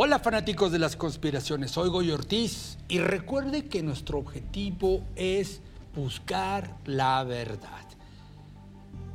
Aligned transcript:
Hola 0.00 0.20
fanáticos 0.20 0.70
de 0.70 0.78
las 0.78 0.94
conspiraciones, 0.94 1.72
soy 1.72 1.88
Goy 1.88 2.12
Ortiz 2.12 2.78
y 2.86 3.00
recuerde 3.00 3.64
que 3.66 3.82
nuestro 3.82 4.18
objetivo 4.18 5.04
es 5.16 5.60
buscar 5.92 6.76
la 6.84 7.24
verdad. 7.24 7.82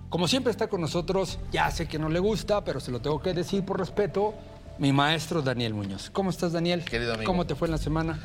Como 0.10 0.28
siempre 0.28 0.52
está 0.52 0.68
con 0.68 0.82
nosotros, 0.82 1.40
ya 1.54 1.72
sé 1.72 1.88
que 1.88 1.98
no 1.98 2.10
le 2.10 2.20
gusta, 2.20 2.66
pero 2.66 2.82
se 2.82 2.92
lo 2.92 3.00
tengo 3.00 3.22
que 3.22 3.34
decir 3.34 3.64
por 3.64 3.80
respeto, 3.80 4.34
mi 4.78 4.92
maestro 4.92 5.42
Daniel 5.42 5.74
Muñoz. 5.74 6.10
¿Cómo 6.10 6.32
estás 6.32 6.52
Daniel? 6.52 6.84
Querido 6.84 7.14
amigo. 7.14 7.32
¿Cómo 7.32 7.48
te 7.48 7.56
fue 7.56 7.70
en 7.70 7.72
la 7.72 7.78
semana? 7.78 8.20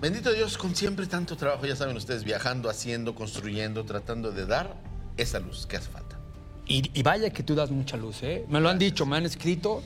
Bendito 0.00 0.32
Dios, 0.32 0.56
con 0.58 0.76
siempre 0.76 1.08
tanto 1.08 1.36
trabajo, 1.36 1.66
ya 1.66 1.74
saben 1.74 1.96
ustedes, 1.96 2.22
viajando, 2.22 2.70
haciendo, 2.70 3.16
construyendo, 3.16 3.84
tratando 3.84 4.30
de 4.30 4.46
dar 4.46 4.76
esa 5.16 5.40
luz 5.40 5.66
que 5.66 5.78
hace 5.78 5.90
falta. 5.90 6.20
Y, 6.68 6.88
y 6.96 7.02
vaya 7.02 7.30
que 7.30 7.42
tú 7.42 7.56
das 7.56 7.72
mucha 7.72 7.96
luz, 7.96 8.22
¿eh? 8.22 8.46
Me 8.48 8.60
lo 8.60 8.68
han 8.68 8.78
dicho, 8.78 9.06
me 9.06 9.16
han 9.16 9.26
escrito. 9.26 9.82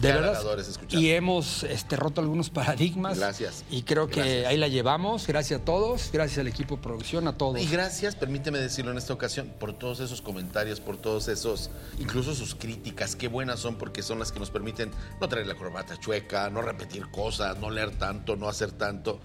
De 0.00 0.12
verdad. 0.12 0.42
Y 0.88 1.10
hemos 1.10 1.62
este, 1.64 1.96
roto 1.96 2.20
algunos 2.20 2.48
paradigmas. 2.50 3.18
Gracias. 3.18 3.64
Y 3.70 3.82
creo 3.82 4.08
que 4.08 4.20
Gracias. 4.20 4.46
ahí 4.46 4.56
la 4.56 4.68
llevamos. 4.68 5.26
Gracias 5.26 5.60
a 5.60 5.64
todos, 5.64 6.10
gracias 6.12 6.38
al 6.38 6.48
equipo 6.48 6.76
de 6.76 6.82
producción, 6.82 7.28
a 7.28 7.36
todos. 7.36 7.60
Y 7.60 7.66
gracias, 7.66 8.14
permíteme 8.14 8.58
decirlo 8.58 8.92
en 8.92 8.98
esta 8.98 9.12
ocasión, 9.12 9.52
por 9.58 9.72
todos 9.72 10.00
esos 10.00 10.22
comentarios, 10.22 10.80
por 10.80 10.96
todos 10.96 11.28
esos, 11.28 11.70
incluso 11.98 12.34
sus 12.34 12.54
críticas, 12.54 13.16
qué 13.16 13.28
buenas 13.28 13.60
son 13.60 13.76
porque 13.76 14.02
son 14.02 14.18
las 14.18 14.32
que 14.32 14.40
nos 14.40 14.50
permiten 14.50 14.90
no 15.20 15.28
traer 15.28 15.46
la 15.46 15.54
corbata 15.54 15.98
chueca, 15.98 16.48
no 16.50 16.62
repetir 16.62 17.10
cosas, 17.10 17.58
no 17.58 17.70
leer 17.70 17.90
tanto, 17.98 18.36
no 18.36 18.48
hacer 18.48 18.72
tanto 18.72 19.20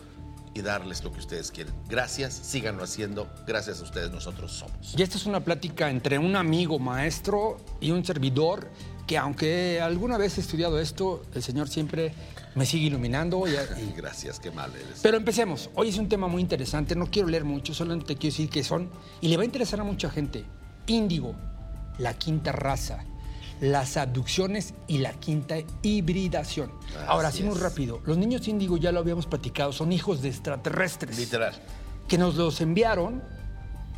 y 0.55 0.62
darles 0.62 1.04
lo 1.04 1.12
que 1.12 1.20
ustedes 1.20 1.52
quieren. 1.52 1.74
Gracias, 1.88 2.34
síganlo 2.34 2.84
haciendo, 2.84 3.30
gracias 3.46 3.82
a 3.82 3.84
ustedes 3.84 4.10
nosotros 4.12 4.54
somos. 4.54 4.96
Y 4.98 5.04
esta 5.04 5.18
es 5.18 5.26
una 5.26 5.41
plática 5.41 5.90
entre 5.90 6.18
un 6.18 6.36
amigo 6.36 6.80
maestro 6.80 7.58
y 7.82 7.91
un 7.91 8.05
servidor 8.05 8.70
que 9.08 9.18
aunque 9.18 9.80
alguna 9.82 10.18
vez 10.18 10.38
he 10.38 10.42
estudiado 10.42 10.80
esto, 10.80 11.24
el 11.34 11.44
Señor 11.44 11.68
siempre 11.70 12.14
me 12.56 12.66
sigue 12.66 12.88
iluminando. 12.88 13.44
y- 13.48 13.94
gracias, 13.96 14.40
qué 14.40 14.52
mal 14.52 14.72
eres. 14.76 15.00
Pero 15.02 15.18
empecemos. 15.18 15.70
Hoy 15.76 15.90
es 15.90 15.98
un 15.98 16.10
tema 16.10 16.28
muy 16.28 16.42
interesante. 16.42 16.96
No 16.96 17.06
quiero 17.08 17.28
leer 17.28 17.44
mucho, 17.44 17.74
solamente 17.74 18.16
quiero 18.16 18.34
decir 18.34 18.50
que 18.50 18.64
son, 18.64 18.90
y 19.22 19.28
le 19.28 19.38
va 19.38 19.44
a 19.44 19.46
interesar 19.46 19.80
a 19.80 19.84
mucha 19.84 20.10
gente, 20.10 20.44
índigo, 20.88 21.36
la 21.98 22.14
quinta 22.16 22.52
raza, 22.52 23.06
las 23.62 23.96
abducciones 23.96 24.74
y 24.88 24.98
la 24.98 25.14
quinta 25.14 25.56
hibridación. 25.82 26.72
Ahora, 27.08 27.30
Así 27.30 27.44
muy 27.44 27.58
rápido. 27.58 28.02
Los 28.06 28.18
niños 28.18 28.48
índigo, 28.48 28.78
ya 28.78 28.92
lo 28.92 29.00
habíamos 29.00 29.28
platicado, 29.28 29.72
son 29.72 29.92
hijos 29.92 30.22
de 30.22 30.30
extraterrestres. 30.30 31.18
Literal. 31.18 31.54
Que 32.08 32.18
nos 32.18 32.36
los 32.36 32.60
enviaron 32.62 33.24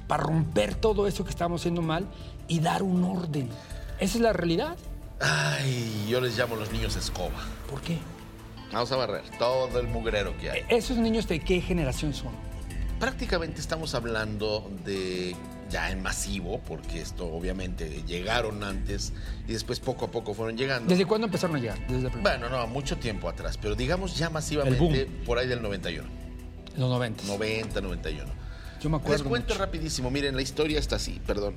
para 0.07 0.23
romper 0.23 0.75
todo 0.75 1.07
eso 1.07 1.23
que 1.23 1.29
estábamos 1.31 1.61
haciendo 1.61 1.81
mal 1.81 2.05
y 2.47 2.59
dar 2.59 2.83
un 2.83 3.03
orden. 3.03 3.49
Esa 3.99 4.17
es 4.17 4.21
la 4.21 4.31
realidad. 4.31 4.77
Ay, 5.19 6.05
yo 6.09 6.21
les 6.21 6.37
llamo 6.37 6.55
los 6.55 6.71
niños 6.71 6.95
escoba. 6.95 7.43
¿Por 7.69 7.81
qué? 7.81 7.97
Vamos 8.71 8.91
a 8.91 8.97
barrer 8.97 9.23
todo 9.39 9.79
el 9.79 9.87
mugrero 9.87 10.37
que 10.37 10.51
hay. 10.51 10.65
¿Esos 10.69 10.97
niños 10.97 11.27
de 11.27 11.39
qué 11.39 11.61
generación 11.61 12.13
son? 12.13 12.31
Prácticamente 12.99 13.61
estamos 13.61 13.95
hablando 13.95 14.71
de 14.83 15.35
ya 15.69 15.91
en 15.91 16.01
masivo, 16.01 16.59
porque 16.67 17.01
esto 17.01 17.25
obviamente 17.27 18.03
llegaron 18.07 18.63
antes 18.63 19.13
y 19.47 19.53
después 19.53 19.79
poco 19.79 20.05
a 20.05 20.11
poco 20.11 20.33
fueron 20.33 20.57
llegando. 20.57 20.89
¿Desde 20.89 21.05
cuándo 21.05 21.27
empezaron 21.27 21.55
a 21.55 21.59
llegar? 21.59 21.87
Desde 21.87 22.09
Bueno, 22.09 22.49
no, 22.49 22.65
mucho 22.67 22.97
tiempo 22.97 23.29
atrás, 23.29 23.57
pero 23.57 23.75
digamos 23.75 24.17
ya 24.17 24.29
masivamente 24.29 25.05
por 25.25 25.37
ahí 25.37 25.47
del 25.47 25.61
91, 25.61 26.07
los 26.77 26.89
90. 26.89 27.23
90, 27.25 27.81
91. 27.81 28.31
Yo 28.81 28.89
me 28.89 28.97
acuerdo. 28.97 29.23
Les 29.23 29.27
cuento 29.27 29.53
mucho. 29.53 29.65
rapidísimo, 29.65 30.11
miren, 30.11 30.35
la 30.35 30.41
historia 30.41 30.79
está 30.79 30.97
así, 30.97 31.19
perdón. 31.25 31.55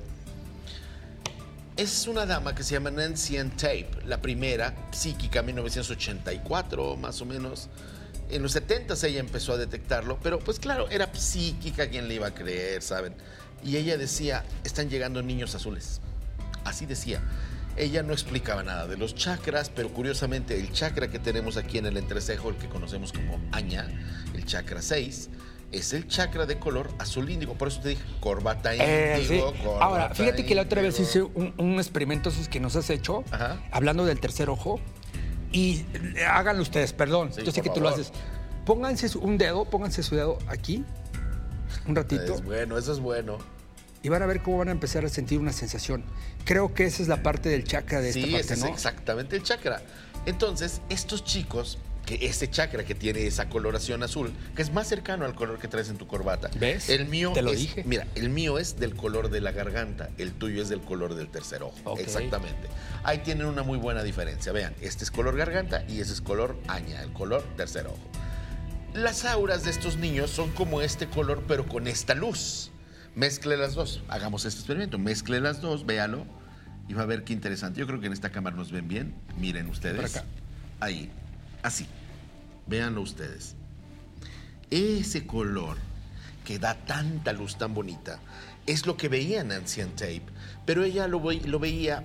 Es 1.81 2.05
una 2.05 2.27
dama 2.27 2.53
que 2.53 2.61
se 2.61 2.75
llama 2.75 2.91
Nancy 2.91 3.37
Ann 3.37 3.49
Tape, 3.57 3.89
la 4.05 4.21
primera, 4.21 4.75
psíquica, 4.91 5.41
1984 5.41 6.95
más 6.95 7.19
o 7.21 7.25
menos. 7.25 7.69
En 8.29 8.43
los 8.43 8.51
70 8.51 8.93
ella 9.07 9.19
empezó 9.19 9.53
a 9.53 9.57
detectarlo, 9.57 10.19
pero 10.21 10.37
pues 10.37 10.59
claro, 10.59 10.87
era 10.91 11.11
psíquica, 11.11 11.89
¿quién 11.89 12.07
le 12.07 12.13
iba 12.13 12.27
a 12.27 12.35
creer, 12.35 12.83
saben? 12.83 13.15
Y 13.63 13.77
ella 13.77 13.97
decía, 13.97 14.45
están 14.63 14.91
llegando 14.91 15.23
niños 15.23 15.55
azules. 15.55 16.01
Así 16.65 16.85
decía. 16.85 17.19
Ella 17.77 18.03
no 18.03 18.13
explicaba 18.13 18.61
nada 18.61 18.85
de 18.85 18.97
los 18.97 19.15
chakras, 19.15 19.71
pero 19.71 19.89
curiosamente 19.89 20.59
el 20.59 20.71
chakra 20.71 21.09
que 21.09 21.17
tenemos 21.17 21.57
aquí 21.57 21.79
en 21.79 21.87
el 21.87 21.97
entrecejo, 21.97 22.49
el 22.49 22.57
que 22.57 22.69
conocemos 22.69 23.11
como 23.11 23.41
Aña, 23.51 23.87
el 24.35 24.45
chakra 24.45 24.83
6, 24.83 25.29
es 25.71 25.93
el 25.93 26.07
chakra 26.07 26.45
de 26.45 26.59
color 26.59 26.89
azul 26.99 27.29
índigo. 27.29 27.53
Por 27.55 27.67
eso 27.69 27.81
te 27.81 27.89
dije, 27.89 28.03
corbata 28.19 28.73
Eh, 28.75 29.15
sí. 29.17 29.33
índigo, 29.35 29.53
corbata 29.63 29.85
Ahora, 29.85 30.09
fíjate 30.15 30.45
que 30.45 30.55
la 30.55 30.63
otra 30.63 30.81
vez 30.81 30.99
hice 30.99 31.21
un, 31.21 31.53
un 31.57 31.73
experimento 31.75 32.29
esos 32.29 32.47
que 32.49 32.59
nos 32.59 32.75
has 32.75 32.89
hecho, 32.89 33.23
Ajá. 33.31 33.61
hablando 33.71 34.05
del 34.05 34.19
tercer 34.19 34.49
ojo. 34.49 34.79
Y 35.53 35.85
háganlo 36.29 36.61
ustedes, 36.61 36.93
perdón. 36.93 37.33
Sí, 37.33 37.41
Yo 37.43 37.51
sé 37.51 37.61
que 37.61 37.69
tú 37.69 37.81
lo 37.81 37.89
haces. 37.89 38.11
Pónganse 38.65 39.17
un 39.17 39.37
dedo, 39.37 39.65
pónganse 39.65 40.01
su 40.03 40.15
dedo 40.15 40.37
aquí, 40.47 40.85
un 41.87 41.95
ratito, 41.95 42.35
Es 42.35 42.43
bueno, 42.43 42.77
eso 42.77 42.93
es 42.93 42.99
bueno. 42.99 43.37
y 44.03 44.09
van 44.09 44.21
a 44.23 44.25
ver 44.27 44.41
cómo 44.43 44.59
van 44.59 44.69
a 44.69 44.71
empezar 44.71 45.03
a 45.03 45.09
sentir 45.09 45.39
una 45.39 45.51
sensación. 45.51 46.03
Creo 46.45 46.73
que 46.73 46.85
esa 46.85 47.01
es 47.01 47.07
la 47.07 47.21
parte 47.23 47.49
del 47.49 47.63
chakra 47.65 47.99
de 48.01 48.13
Sí, 48.13 48.23
esta 48.23 48.37
ese 48.37 48.37
parte, 48.47 48.53
es 48.53 48.59
¿no? 48.61 48.67
exactamente 48.67 49.35
el 49.35 49.43
chakra. 49.43 49.81
Entonces, 50.25 50.81
estos 50.89 51.23
chicos, 51.25 51.79
que 52.17 52.25
ese 52.25 52.49
chakra 52.49 52.83
que 52.83 52.93
tiene 52.95 53.25
esa 53.25 53.47
coloración 53.47 54.03
azul, 54.03 54.31
que 54.55 54.61
es 54.61 54.73
más 54.73 54.87
cercano 54.87 55.23
al 55.25 55.33
color 55.33 55.59
que 55.59 55.67
traes 55.67 55.89
en 55.89 55.97
tu 55.97 56.07
corbata. 56.07 56.49
¿Ves? 56.59 56.89
El 56.89 57.05
mío 57.07 57.31
Te 57.33 57.41
lo 57.41 57.51
es- 57.51 57.59
dije. 57.59 57.83
Mira, 57.85 58.05
el 58.15 58.29
mío 58.29 58.57
es 58.59 58.77
del 58.79 58.95
color 58.95 59.29
de 59.29 59.39
la 59.39 59.51
garganta, 59.51 60.09
el 60.17 60.33
tuyo 60.33 60.61
es 60.61 60.67
del 60.69 60.81
color 60.81 61.15
del 61.15 61.29
tercer 61.29 61.63
ojo. 61.63 61.97
Exactamente. 61.97 62.67
Ahí 63.03 63.19
tienen 63.19 63.47
una 63.47 63.63
muy 63.63 63.77
buena 63.77 64.03
diferencia. 64.03 64.51
Vean, 64.51 64.73
este 64.81 65.03
es 65.05 65.11
color 65.11 65.37
garganta 65.37 65.83
y 65.87 66.01
ese 66.01 66.11
es 66.13 66.21
color 66.21 66.57
aña, 66.67 67.01
el 67.01 67.13
color 67.13 67.43
tercer 67.55 67.87
ojo. 67.87 67.99
Las 68.93 69.23
auras 69.23 69.63
de 69.63 69.71
estos 69.71 69.95
niños 69.97 70.29
son 70.31 70.51
como 70.51 70.81
este 70.81 71.07
color, 71.07 71.43
pero 71.47 71.65
con 71.65 71.87
esta 71.87 72.13
luz. 72.13 72.71
Mezcle 73.15 73.55
las 73.55 73.73
dos. 73.73 74.01
Hagamos 74.09 74.43
este 74.43 74.59
experimento. 74.59 74.97
Mezcle 74.99 75.39
las 75.39 75.61
dos, 75.61 75.85
véalo. 75.85 76.25
Y 76.89 76.93
va 76.93 77.03
a 77.03 77.05
ver 77.05 77.23
qué 77.23 77.31
interesante. 77.31 77.79
Yo 77.79 77.87
creo 77.87 78.01
que 78.01 78.07
en 78.07 78.13
esta 78.13 78.31
cámara 78.31 78.55
nos 78.57 78.69
ven 78.71 78.89
bien. 78.89 79.13
Miren 79.37 79.67
ustedes. 79.69 79.95
Por 79.95 80.05
acá. 80.05 80.23
Ahí. 80.81 81.09
Así. 81.63 81.87
Véanlo 82.67 83.01
ustedes. 83.01 83.55
Ese 84.69 85.25
color 85.27 85.77
que 86.45 86.59
da 86.59 86.75
tanta 86.75 87.33
luz 87.33 87.57
tan 87.57 87.73
bonita 87.73 88.19
es 88.65 88.85
lo 88.85 88.97
que 88.97 89.09
veía 89.09 89.41
Ann 89.41 89.65
Tape. 89.95 90.23
Pero 90.65 90.83
ella 90.83 91.07
lo, 91.07 91.19
ve- 91.21 91.41
lo 91.45 91.59
veía 91.59 92.03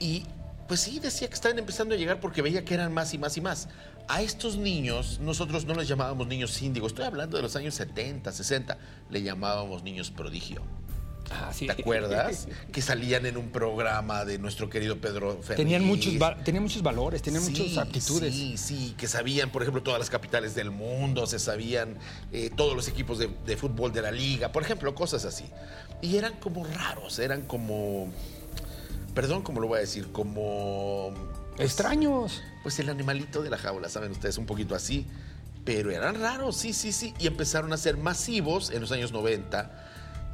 y 0.00 0.24
pues 0.66 0.80
sí, 0.80 0.98
decía 0.98 1.28
que 1.28 1.34
estaban 1.34 1.58
empezando 1.58 1.94
a 1.94 1.98
llegar 1.98 2.20
porque 2.20 2.40
veía 2.42 2.64
que 2.64 2.74
eran 2.74 2.92
más 2.92 3.12
y 3.14 3.18
más 3.18 3.36
y 3.36 3.40
más. 3.40 3.68
A 4.08 4.22
estos 4.22 4.56
niños, 4.56 5.18
nosotros 5.20 5.64
no 5.66 5.74
les 5.74 5.88
llamábamos 5.88 6.26
niños 6.26 6.60
índigos, 6.62 6.92
estoy 6.92 7.04
hablando 7.04 7.36
de 7.36 7.42
los 7.42 7.54
años 7.56 7.74
70, 7.74 8.32
60, 8.32 8.76
le 9.10 9.22
llamábamos 9.22 9.82
niños 9.82 10.10
prodigio. 10.10 10.62
Ah, 11.30 11.50
sí. 11.52 11.66
¿Te 11.66 11.72
acuerdas? 11.72 12.48
que 12.72 12.82
salían 12.82 13.26
en 13.26 13.36
un 13.36 13.50
programa 13.50 14.24
de 14.24 14.38
nuestro 14.38 14.68
querido 14.68 14.98
Pedro 14.98 15.38
Ferriz. 15.42 15.56
Tenían 15.56 15.84
muchos, 15.84 16.14
tenían 16.44 16.62
muchos 16.62 16.82
valores, 16.82 17.22
tenían 17.22 17.42
Sí, 17.42 17.50
muchas 17.50 17.78
aptitudes. 17.78 18.34
Sí, 18.34 18.56
sí, 18.56 18.94
que 18.98 19.08
sabían, 19.08 19.50
por 19.50 19.62
ejemplo, 19.62 19.82
todas 19.82 19.98
las 19.98 20.10
capitales 20.10 20.54
del 20.54 20.70
mundo, 20.70 21.26
se 21.26 21.38
sabían 21.38 21.96
eh, 22.32 22.50
todos 22.54 22.76
los 22.76 22.88
equipos 22.88 23.18
de, 23.18 23.30
de 23.46 23.56
fútbol 23.56 23.92
de 23.92 24.02
la 24.02 24.10
liga, 24.10 24.52
por 24.52 24.62
ejemplo, 24.62 24.94
cosas 24.94 25.24
así. 25.24 25.44
Y 26.02 26.16
eran 26.16 26.34
como 26.34 26.64
raros, 26.64 27.18
eran 27.18 27.42
como, 27.42 28.08
perdón, 29.14 29.42
¿cómo 29.42 29.60
lo 29.60 29.68
voy 29.68 29.78
a 29.78 29.80
decir? 29.80 30.12
Como... 30.12 31.14
pues, 31.56 31.68
Extraños. 31.68 32.42
Pues 32.62 32.78
el 32.78 32.90
animalito 32.90 33.42
de 33.42 33.50
la 33.50 33.58
jaula, 33.58 33.88
saben 33.88 34.10
ustedes, 34.12 34.36
un 34.38 34.46
poquito 34.46 34.74
así. 34.74 35.06
Pero 35.64 35.90
eran 35.90 36.20
raros, 36.20 36.56
sí, 36.56 36.74
sí, 36.74 36.92
sí. 36.92 37.14
Y 37.18 37.26
empezaron 37.26 37.72
a 37.72 37.78
ser 37.78 37.96
masivos 37.96 38.70
en 38.70 38.82
los 38.82 38.92
años 38.92 39.12
90. 39.12 39.70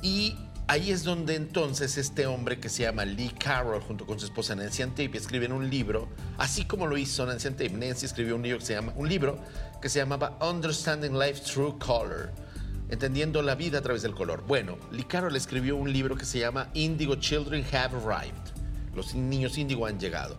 Y 0.02 0.36
ahí 0.70 0.92
es 0.92 1.02
donde 1.02 1.34
entonces 1.34 1.98
este 1.98 2.28
hombre 2.28 2.60
que 2.60 2.68
se 2.68 2.84
llama 2.84 3.04
Lee 3.04 3.34
Carroll, 3.36 3.82
junto 3.82 4.06
con 4.06 4.20
su 4.20 4.26
esposa 4.26 4.54
Nancy 4.54 4.82
Ann 4.82 4.90
Tape, 4.90 5.18
escriben 5.18 5.50
un 5.50 5.68
libro, 5.68 6.08
así 6.38 6.64
como 6.64 6.86
lo 6.86 6.96
hizo 6.96 7.26
Nancy 7.26 7.48
Ann 7.48 7.54
Tape. 7.54 7.70
Nancy 7.70 8.06
escribió 8.06 8.36
un 8.36 8.42
libro 8.42 8.60
que 8.60 8.66
se, 8.66 8.74
llama, 8.74 8.92
un 8.94 9.08
libro 9.08 9.36
que 9.82 9.88
se 9.88 9.98
llamaba 9.98 10.38
Understanding 10.40 11.18
Life 11.18 11.40
Through 11.40 11.80
Color. 11.80 12.30
Entendiendo 12.88 13.42
la 13.42 13.56
vida 13.56 13.78
a 13.78 13.82
través 13.82 14.02
del 14.02 14.14
color. 14.14 14.44
Bueno, 14.46 14.78
Lee 14.92 15.02
Carroll 15.02 15.34
escribió 15.34 15.74
un 15.74 15.92
libro 15.92 16.16
que 16.16 16.24
se 16.24 16.38
llama 16.38 16.68
Indigo 16.74 17.16
Children 17.16 17.66
Have 17.72 17.96
Arrived. 17.96 18.94
Los 18.94 19.12
niños 19.16 19.58
índigo 19.58 19.86
han 19.86 19.98
llegado. 19.98 20.38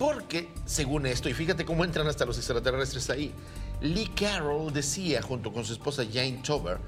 Porque, 0.00 0.48
según 0.64 1.06
esto, 1.06 1.28
y 1.28 1.34
fíjate 1.34 1.64
cómo 1.64 1.84
entran 1.84 2.08
hasta 2.08 2.24
los 2.24 2.38
extraterrestres 2.38 3.08
ahí, 3.08 3.32
Lee 3.80 4.10
Carroll 4.16 4.72
decía, 4.72 5.22
junto 5.22 5.52
con 5.52 5.64
su 5.64 5.74
esposa 5.74 6.02
Jane 6.12 6.40
Tober, 6.42 6.78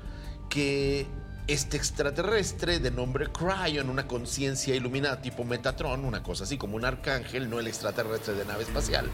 que 0.48 1.06
este 1.46 1.76
extraterrestre 1.76 2.78
de 2.78 2.90
nombre 2.90 3.26
Cryon, 3.26 3.90
una 3.90 4.06
conciencia 4.06 4.74
iluminada 4.74 5.20
tipo 5.20 5.44
Metatron, 5.44 6.04
una 6.04 6.22
cosa 6.22 6.44
así 6.44 6.56
como 6.56 6.76
un 6.76 6.84
arcángel, 6.84 7.50
no 7.50 7.58
el 7.58 7.66
extraterrestre 7.66 8.34
de 8.34 8.44
nave 8.44 8.62
espacial, 8.62 9.06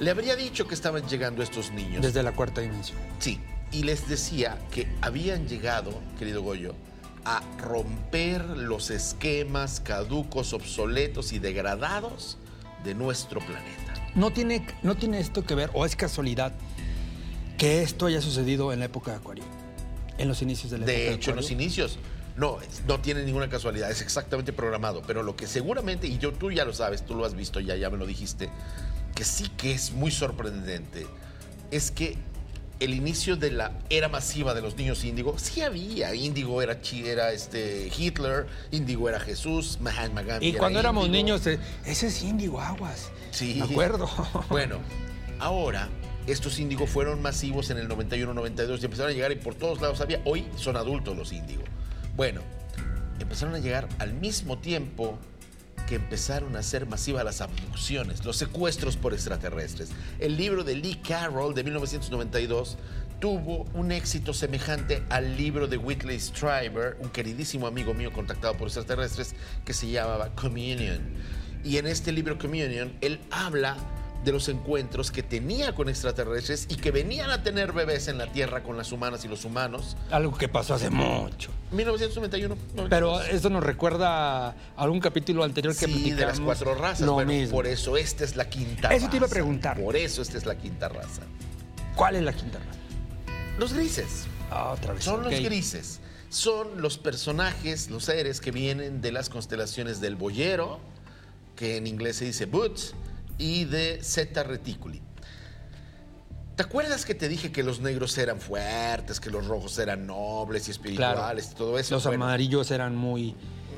le 0.00 0.10
habría 0.10 0.34
dicho 0.36 0.66
que 0.66 0.74
estaban 0.74 1.06
llegando 1.06 1.42
estos 1.42 1.70
niños. 1.70 2.02
Desde 2.02 2.22
la 2.22 2.32
cuarta 2.32 2.60
dimensión. 2.60 2.98
Sí, 3.18 3.40
y 3.70 3.82
les 3.84 4.08
decía 4.08 4.58
que 4.70 4.88
habían 5.00 5.46
llegado, 5.46 5.92
querido 6.18 6.42
Goyo, 6.42 6.74
a 7.24 7.42
romper 7.58 8.44
los 8.44 8.90
esquemas 8.90 9.80
caducos, 9.80 10.52
obsoletos 10.52 11.32
y 11.32 11.38
degradados 11.38 12.38
de 12.84 12.94
nuestro 12.94 13.40
planeta. 13.40 13.94
no 14.14 14.32
tiene, 14.32 14.66
no 14.82 14.96
tiene 14.96 15.20
esto 15.20 15.44
que 15.44 15.54
ver, 15.54 15.70
o 15.72 15.86
es 15.86 15.94
casualidad, 15.94 16.52
que 17.58 17.82
esto 17.82 18.06
haya 18.06 18.20
sucedido 18.20 18.72
en 18.72 18.80
la 18.80 18.86
época 18.86 19.12
de 19.12 19.18
Acuario, 19.18 19.44
en 20.18 20.28
los 20.28 20.42
inicios 20.42 20.70
de 20.70 20.78
la 20.78 20.84
época 20.84 20.98
De 20.98 21.12
hecho, 21.12 21.30
en 21.30 21.36
los 21.36 21.50
inicios. 21.50 21.98
No, 22.36 22.58
no 22.86 23.00
tiene 23.00 23.24
ninguna 23.24 23.48
casualidad, 23.48 23.90
es 23.90 24.00
exactamente 24.00 24.52
programado. 24.52 25.02
Pero 25.06 25.22
lo 25.22 25.36
que 25.36 25.46
seguramente, 25.46 26.06
y 26.06 26.18
yo 26.18 26.32
tú 26.32 26.50
ya 26.50 26.64
lo 26.64 26.72
sabes, 26.72 27.04
tú 27.04 27.14
lo 27.14 27.24
has 27.24 27.34
visto 27.34 27.60
ya, 27.60 27.76
ya 27.76 27.90
me 27.90 27.98
lo 27.98 28.06
dijiste, 28.06 28.48
que 29.14 29.24
sí 29.24 29.48
que 29.56 29.72
es 29.72 29.92
muy 29.92 30.10
sorprendente, 30.10 31.06
es 31.70 31.90
que 31.90 32.16
el 32.80 32.94
inicio 32.94 33.36
de 33.36 33.50
la 33.50 33.72
era 33.90 34.08
masiva 34.08 34.54
de 34.54 34.62
los 34.62 34.76
niños 34.76 35.04
índigo, 35.04 35.38
sí 35.38 35.62
había. 35.62 36.14
Índigo 36.14 36.62
era, 36.62 36.78
era 37.04 37.32
este 37.32 37.90
Hitler, 37.96 38.46
Índigo 38.70 39.08
era 39.08 39.20
Jesús, 39.20 39.78
Mahatma 39.80 40.22
Gandhi. 40.22 40.46
Y 40.46 40.50
era 40.50 40.58
cuando 40.58 40.80
éramos 40.80 41.06
índigo. 41.06 41.24
niños, 41.24 41.46
eh, 41.46 41.58
ese 41.84 42.08
es 42.08 42.22
índigo, 42.22 42.60
aguas. 42.60 43.10
Sí. 43.30 43.56
Me 43.58 43.64
acuerdo. 43.64 44.08
Bueno, 44.48 44.78
ahora 45.38 45.88
estos 46.26 46.58
índigos 46.58 46.90
fueron 46.90 47.20
masivos 47.20 47.70
en 47.70 47.78
el 47.78 47.88
91-92 47.88 48.80
y 48.80 48.84
empezaron 48.84 49.10
a 49.10 49.14
llegar 49.14 49.32
y 49.32 49.36
por 49.36 49.54
todos 49.54 49.80
lados 49.80 50.00
había. 50.00 50.20
Hoy 50.24 50.46
son 50.56 50.76
adultos 50.76 51.16
los 51.16 51.32
índigos. 51.32 51.64
Bueno, 52.16 52.40
empezaron 53.18 53.54
a 53.54 53.58
llegar 53.58 53.88
al 53.98 54.14
mismo 54.14 54.58
tiempo 54.58 55.18
que 55.88 55.96
empezaron 55.96 56.56
a 56.56 56.62
ser 56.62 56.86
masivas 56.86 57.24
las 57.24 57.40
abducciones, 57.40 58.24
los 58.24 58.36
secuestros 58.36 58.96
por 58.96 59.14
extraterrestres. 59.14 59.90
El 60.18 60.36
libro 60.36 60.64
de 60.64 60.76
Lee 60.76 61.00
Carroll 61.06 61.54
de 61.54 61.64
1992 61.64 62.78
tuvo 63.20 63.66
un 63.74 63.92
éxito 63.92 64.34
semejante 64.34 65.02
al 65.08 65.36
libro 65.36 65.66
de 65.66 65.76
Whitley 65.76 66.18
Strieber, 66.18 66.96
un 67.00 67.08
queridísimo 67.10 67.66
amigo 67.66 67.94
mío 67.94 68.12
contactado 68.12 68.54
por 68.54 68.68
extraterrestres, 68.68 69.34
que 69.64 69.72
se 69.72 69.90
llamaba 69.90 70.34
Communion. 70.34 71.00
Y 71.64 71.76
en 71.76 71.86
este 71.86 72.10
libro 72.10 72.38
Communion, 72.38 72.92
él 73.00 73.20
habla 73.30 73.76
de 74.24 74.32
los 74.32 74.48
encuentros 74.48 75.10
que 75.10 75.22
tenía 75.22 75.74
con 75.74 75.88
extraterrestres 75.88 76.66
y 76.68 76.76
que 76.76 76.90
venían 76.92 77.30
a 77.30 77.42
tener 77.42 77.72
bebés 77.72 78.06
en 78.08 78.18
la 78.18 78.26
Tierra 78.28 78.62
con 78.62 78.76
las 78.76 78.92
humanas 78.92 79.24
y 79.24 79.28
los 79.28 79.44
humanos. 79.44 79.96
Algo 80.10 80.36
que 80.38 80.48
pasó 80.48 80.74
hace 80.74 80.90
mucho. 80.90 81.50
1991. 81.72 82.56
Pero 82.88 83.06
92. 83.12 83.28
esto 83.34 83.50
nos 83.50 83.64
recuerda 83.64 84.48
a 84.50 84.54
algún 84.76 85.00
capítulo 85.00 85.42
anterior 85.44 85.74
que 85.76 85.86
Sí, 85.86 86.12
de 86.12 86.24
las 86.26 86.38
cuatro 86.40 86.74
razas. 86.74 87.00
Lo 87.06 87.14
bueno, 87.14 87.32
mismo. 87.32 87.56
por 87.56 87.66
eso 87.66 87.96
esta 87.96 88.24
es 88.24 88.36
la 88.36 88.48
quinta 88.48 88.94
Eso 88.94 89.08
te 89.08 89.16
iba 89.16 89.24
a 89.24 89.26
raza. 89.26 89.34
preguntar. 89.34 89.80
Por 89.80 89.96
eso 89.96 90.22
esta 90.22 90.38
es 90.38 90.46
la 90.46 90.56
quinta 90.56 90.88
raza. 90.88 91.22
¿Cuál 91.96 92.16
es 92.16 92.22
la 92.22 92.32
quinta 92.32 92.58
raza? 92.58 92.78
Los 93.58 93.72
grises. 93.72 94.26
Ah, 94.50 94.70
otra 94.72 94.92
vez. 94.94 95.04
Son 95.04 95.22
los 95.22 95.32
grises. 95.32 96.00
Son 96.28 96.80
los 96.80 96.96
personajes, 96.96 97.90
los 97.90 98.04
seres 98.04 98.40
que 98.40 98.50
vienen 98.52 99.00
de 99.02 99.12
las 99.12 99.28
constelaciones 99.28 100.00
del 100.00 100.16
boyero, 100.16 100.80
que 101.56 101.76
en 101.76 101.86
inglés 101.86 102.16
se 102.16 102.24
dice 102.24 102.46
Boots, 102.46 102.94
y 103.38 103.64
de 103.64 104.00
Zeta 104.02 104.42
Reticuli. 104.42 105.00
¿Te 106.56 106.62
acuerdas 106.62 107.04
que 107.06 107.14
te 107.14 107.28
dije 107.28 107.50
que 107.50 107.62
los 107.62 107.80
negros 107.80 108.16
eran 108.18 108.38
fuertes, 108.40 109.20
que 109.20 109.30
los 109.30 109.46
rojos 109.46 109.78
eran 109.78 110.06
nobles 110.06 110.68
y 110.68 110.70
espirituales 110.70 111.50
y 111.52 111.54
todo 111.54 111.78
eso? 111.78 111.94
Los 111.94 112.04
Bueno, 112.04 112.24
amarillos 112.26 112.70
eran 112.70 112.94
muy 112.94 113.34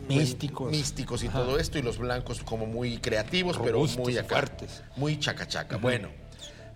místicos. 0.08 0.70
Místicos 0.70 1.22
y 1.22 1.28
Ajá. 1.28 1.38
todo 1.38 1.58
esto, 1.58 1.78
y 1.78 1.82
los 1.82 1.98
blancos 1.98 2.42
como 2.42 2.66
muy 2.66 2.98
creativos, 2.98 3.58
pero 3.62 3.78
muy 3.98 4.18
acá. 4.18 4.28
fuertes. 4.28 4.82
Muy 4.96 5.18
chacachaca. 5.20 5.76
Bueno, 5.76 6.08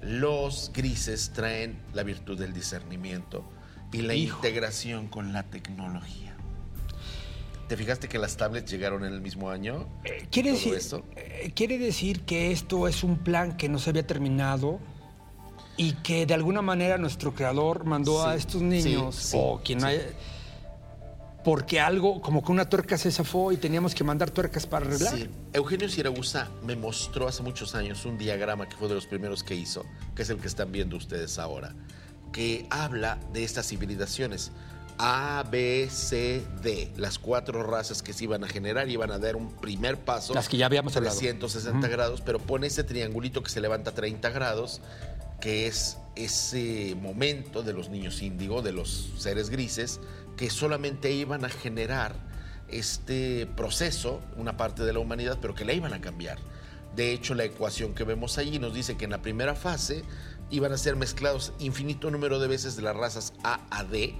los 0.00 0.70
grises 0.72 1.32
traen 1.34 1.78
la 1.92 2.04
virtud 2.04 2.38
del 2.38 2.52
discernimiento 2.52 3.44
y 3.92 4.02
la 4.02 4.14
Hijo. 4.14 4.36
integración 4.36 5.08
con 5.08 5.32
la 5.32 5.42
tecnología. 5.42 6.27
¿Te 7.68 7.76
fijaste 7.76 8.08
que 8.08 8.18
las 8.18 8.36
tablets 8.36 8.70
llegaron 8.70 9.04
en 9.04 9.12
el 9.12 9.20
mismo 9.20 9.50
año? 9.50 9.86
Eh, 10.04 10.26
¿Quiere 10.30 10.52
decir, 10.52 10.74
esto. 10.74 11.04
eh, 11.16 11.52
quiere 11.54 11.78
decir 11.78 12.22
que 12.22 12.50
esto 12.50 12.88
es 12.88 13.04
un 13.04 13.18
plan 13.18 13.56
que 13.56 13.68
no 13.68 13.78
se 13.78 13.90
había 13.90 14.06
terminado 14.06 14.80
y 15.76 15.92
que 15.92 16.26
de 16.26 16.34
alguna 16.34 16.62
manera 16.62 16.96
nuestro 16.98 17.34
creador 17.34 17.84
mandó 17.84 18.26
a 18.26 18.34
estos 18.34 18.62
niños 18.62 19.14
sí, 19.14 19.28
sí, 19.32 19.36
o 19.38 19.60
quien 19.62 19.84
haya 19.84 20.02
porque 21.44 21.80
algo 21.80 22.20
como 22.20 22.44
que 22.44 22.52
una 22.52 22.68
tuerca 22.68 22.98
se 22.98 23.10
zafó 23.10 23.52
y 23.52 23.56
teníamos 23.56 23.94
que 23.94 24.04
mandar 24.04 24.30
tuercas 24.30 24.66
para 24.66 24.84
arreglar. 24.84 25.16
Sí. 25.16 25.30
Eugenio 25.52 25.88
Siragusa 25.88 26.48
me 26.62 26.76
mostró 26.76 27.28
hace 27.28 27.42
muchos 27.42 27.74
años 27.74 28.04
un 28.04 28.18
diagrama 28.18 28.68
que 28.68 28.76
fue 28.76 28.88
de 28.88 28.94
los 28.94 29.06
primeros 29.06 29.42
que 29.42 29.54
hizo, 29.54 29.86
que 30.14 30.22
es 30.22 30.30
el 30.30 30.38
que 30.38 30.48
están 30.48 30.72
viendo 30.72 30.96
ustedes 30.96 31.38
ahora, 31.38 31.74
que 32.32 32.66
habla 32.70 33.18
de 33.32 33.44
estas 33.44 33.66
civilizaciones. 33.68 34.50
A, 34.98 35.44
B, 35.48 35.88
C, 35.90 36.42
D, 36.62 36.92
las 36.96 37.18
cuatro 37.18 37.62
razas 37.62 38.02
que 38.02 38.12
se 38.12 38.24
iban 38.24 38.42
a 38.42 38.48
generar, 38.48 38.88
iban 38.88 39.10
a 39.12 39.18
dar 39.18 39.36
un 39.36 39.52
primer 39.52 39.96
paso. 39.98 40.34
Las 40.34 40.48
que 40.48 40.56
ya 40.56 40.66
habíamos 40.66 40.96
hablado. 40.96 41.16
360 41.16 41.86
grados, 41.88 42.20
pero 42.20 42.38
pone 42.38 42.66
ese 42.66 42.84
triangulito 42.84 43.42
que 43.42 43.50
se 43.50 43.60
levanta 43.60 43.92
30 43.92 44.30
grados, 44.30 44.80
que 45.40 45.66
es 45.66 45.98
ese 46.16 46.96
momento 47.00 47.62
de 47.62 47.72
los 47.72 47.90
niños 47.90 48.22
índigo, 48.22 48.60
de 48.60 48.72
los 48.72 49.12
seres 49.18 49.50
grises, 49.50 50.00
que 50.36 50.50
solamente 50.50 51.12
iban 51.12 51.44
a 51.44 51.48
generar 51.48 52.14
este 52.68 53.46
proceso, 53.56 54.20
una 54.36 54.56
parte 54.56 54.82
de 54.84 54.92
la 54.92 54.98
humanidad, 54.98 55.38
pero 55.40 55.54
que 55.54 55.64
la 55.64 55.72
iban 55.72 55.92
a 55.92 56.00
cambiar. 56.00 56.38
De 56.96 57.12
hecho, 57.12 57.34
la 57.34 57.44
ecuación 57.44 57.94
que 57.94 58.04
vemos 58.04 58.38
allí 58.38 58.58
nos 58.58 58.74
dice 58.74 58.96
que 58.96 59.04
en 59.04 59.12
la 59.12 59.22
primera 59.22 59.54
fase 59.54 60.02
iban 60.50 60.72
a 60.72 60.78
ser 60.78 60.96
mezclados 60.96 61.52
infinito 61.58 62.10
número 62.10 62.38
de 62.38 62.48
veces 62.48 62.76
de 62.76 62.82
las 62.82 62.96
razas 62.96 63.32
A 63.44 63.60
a 63.70 63.84
D, 63.84 64.14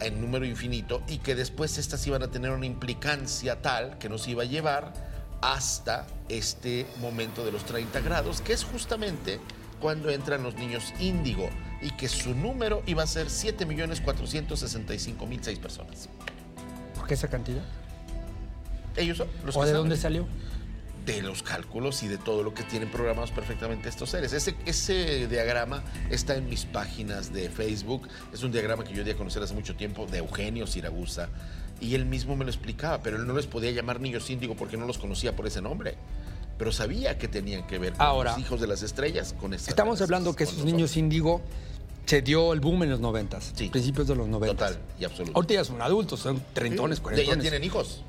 en 0.00 0.20
número 0.20 0.44
infinito, 0.44 1.02
y 1.08 1.18
que 1.18 1.34
después 1.34 1.78
estas 1.78 2.06
iban 2.06 2.22
a 2.22 2.28
tener 2.28 2.50
una 2.50 2.66
implicancia 2.66 3.62
tal 3.62 3.98
que 3.98 4.08
nos 4.08 4.28
iba 4.28 4.42
a 4.42 4.46
llevar 4.46 4.92
hasta 5.40 6.06
este 6.28 6.86
momento 7.00 7.44
de 7.44 7.52
los 7.52 7.64
30 7.64 8.00
grados, 8.00 8.40
que 8.40 8.52
es 8.52 8.64
justamente 8.64 9.40
cuando 9.80 10.10
entran 10.10 10.42
los 10.42 10.56
niños 10.56 10.92
índigo 10.98 11.48
y 11.82 11.90
que 11.90 12.08
su 12.08 12.34
número 12.34 12.82
iba 12.86 13.02
a 13.02 13.06
ser 13.06 13.26
7.465.006 13.28 15.58
personas. 15.58 16.08
¿Por 16.94 17.06
qué 17.06 17.14
esa 17.14 17.28
cantidad? 17.28 17.62
Ellos 18.96 19.18
son 19.18 19.28
los 19.44 19.54
¿O 19.56 19.60
que 19.60 19.66
de 19.66 19.72
saben 19.72 19.82
dónde 19.82 19.96
salió? 19.96 20.26
De 21.06 21.22
los 21.22 21.42
cálculos 21.44 22.02
y 22.02 22.08
de 22.08 22.18
todo 22.18 22.42
lo 22.42 22.52
que 22.52 22.64
tienen 22.64 22.90
programados 22.90 23.30
perfectamente 23.30 23.88
estos 23.88 24.10
seres. 24.10 24.32
Ese, 24.32 24.56
ese 24.66 25.28
diagrama 25.28 25.82
está 26.10 26.34
en 26.34 26.48
mis 26.50 26.64
páginas 26.64 27.32
de 27.32 27.48
Facebook. 27.48 28.08
Es 28.34 28.42
un 28.42 28.50
diagrama 28.50 28.82
que 28.84 28.92
yo 28.92 29.04
di 29.04 29.12
a 29.12 29.16
conocer 29.16 29.42
hace 29.42 29.54
mucho 29.54 29.76
tiempo 29.76 30.06
de 30.06 30.18
Eugenio 30.18 30.66
Siragusa. 30.66 31.28
Y 31.80 31.94
él 31.94 32.06
mismo 32.06 32.34
me 32.36 32.44
lo 32.44 32.50
explicaba, 32.50 33.02
pero 33.02 33.18
él 33.18 33.26
no 33.26 33.34
les 33.34 33.46
podía 33.46 33.70
llamar 33.70 34.00
niños 34.00 34.28
índigo 34.30 34.56
porque 34.56 34.76
no 34.76 34.84
los 34.86 34.98
conocía 34.98 35.36
por 35.36 35.46
ese 35.46 35.62
nombre. 35.62 35.94
Pero 36.58 36.72
sabía 36.72 37.18
que 37.18 37.28
tenían 37.28 37.66
que 37.66 37.78
ver 37.78 37.92
con 37.92 38.02
Ahora, 38.04 38.32
los 38.32 38.40
hijos 38.40 38.60
de 38.60 38.66
las 38.66 38.82
estrellas, 38.82 39.34
con 39.38 39.54
Estamos 39.54 40.00
hablando 40.00 40.34
que 40.34 40.44
esos 40.44 40.64
niños 40.64 40.96
índigo 40.96 41.40
se 42.06 42.22
dio 42.22 42.52
el 42.52 42.60
boom 42.60 42.82
en 42.84 42.90
los 42.90 43.00
noventas, 43.00 43.52
Sí. 43.54 43.68
principios 43.68 44.08
de 44.08 44.16
los 44.16 44.26
noventas. 44.26 44.70
Total 44.70 44.82
y 44.98 45.04
absoluto. 45.04 45.36
Ahorita 45.36 45.54
ya 45.54 45.64
son 45.64 45.82
adultos, 45.82 46.18
son 46.20 46.42
treintones, 46.52 46.98
cuarentones. 47.00 47.36
Ya 47.36 47.40
tienen 47.42 47.62
hijos. 47.62 48.02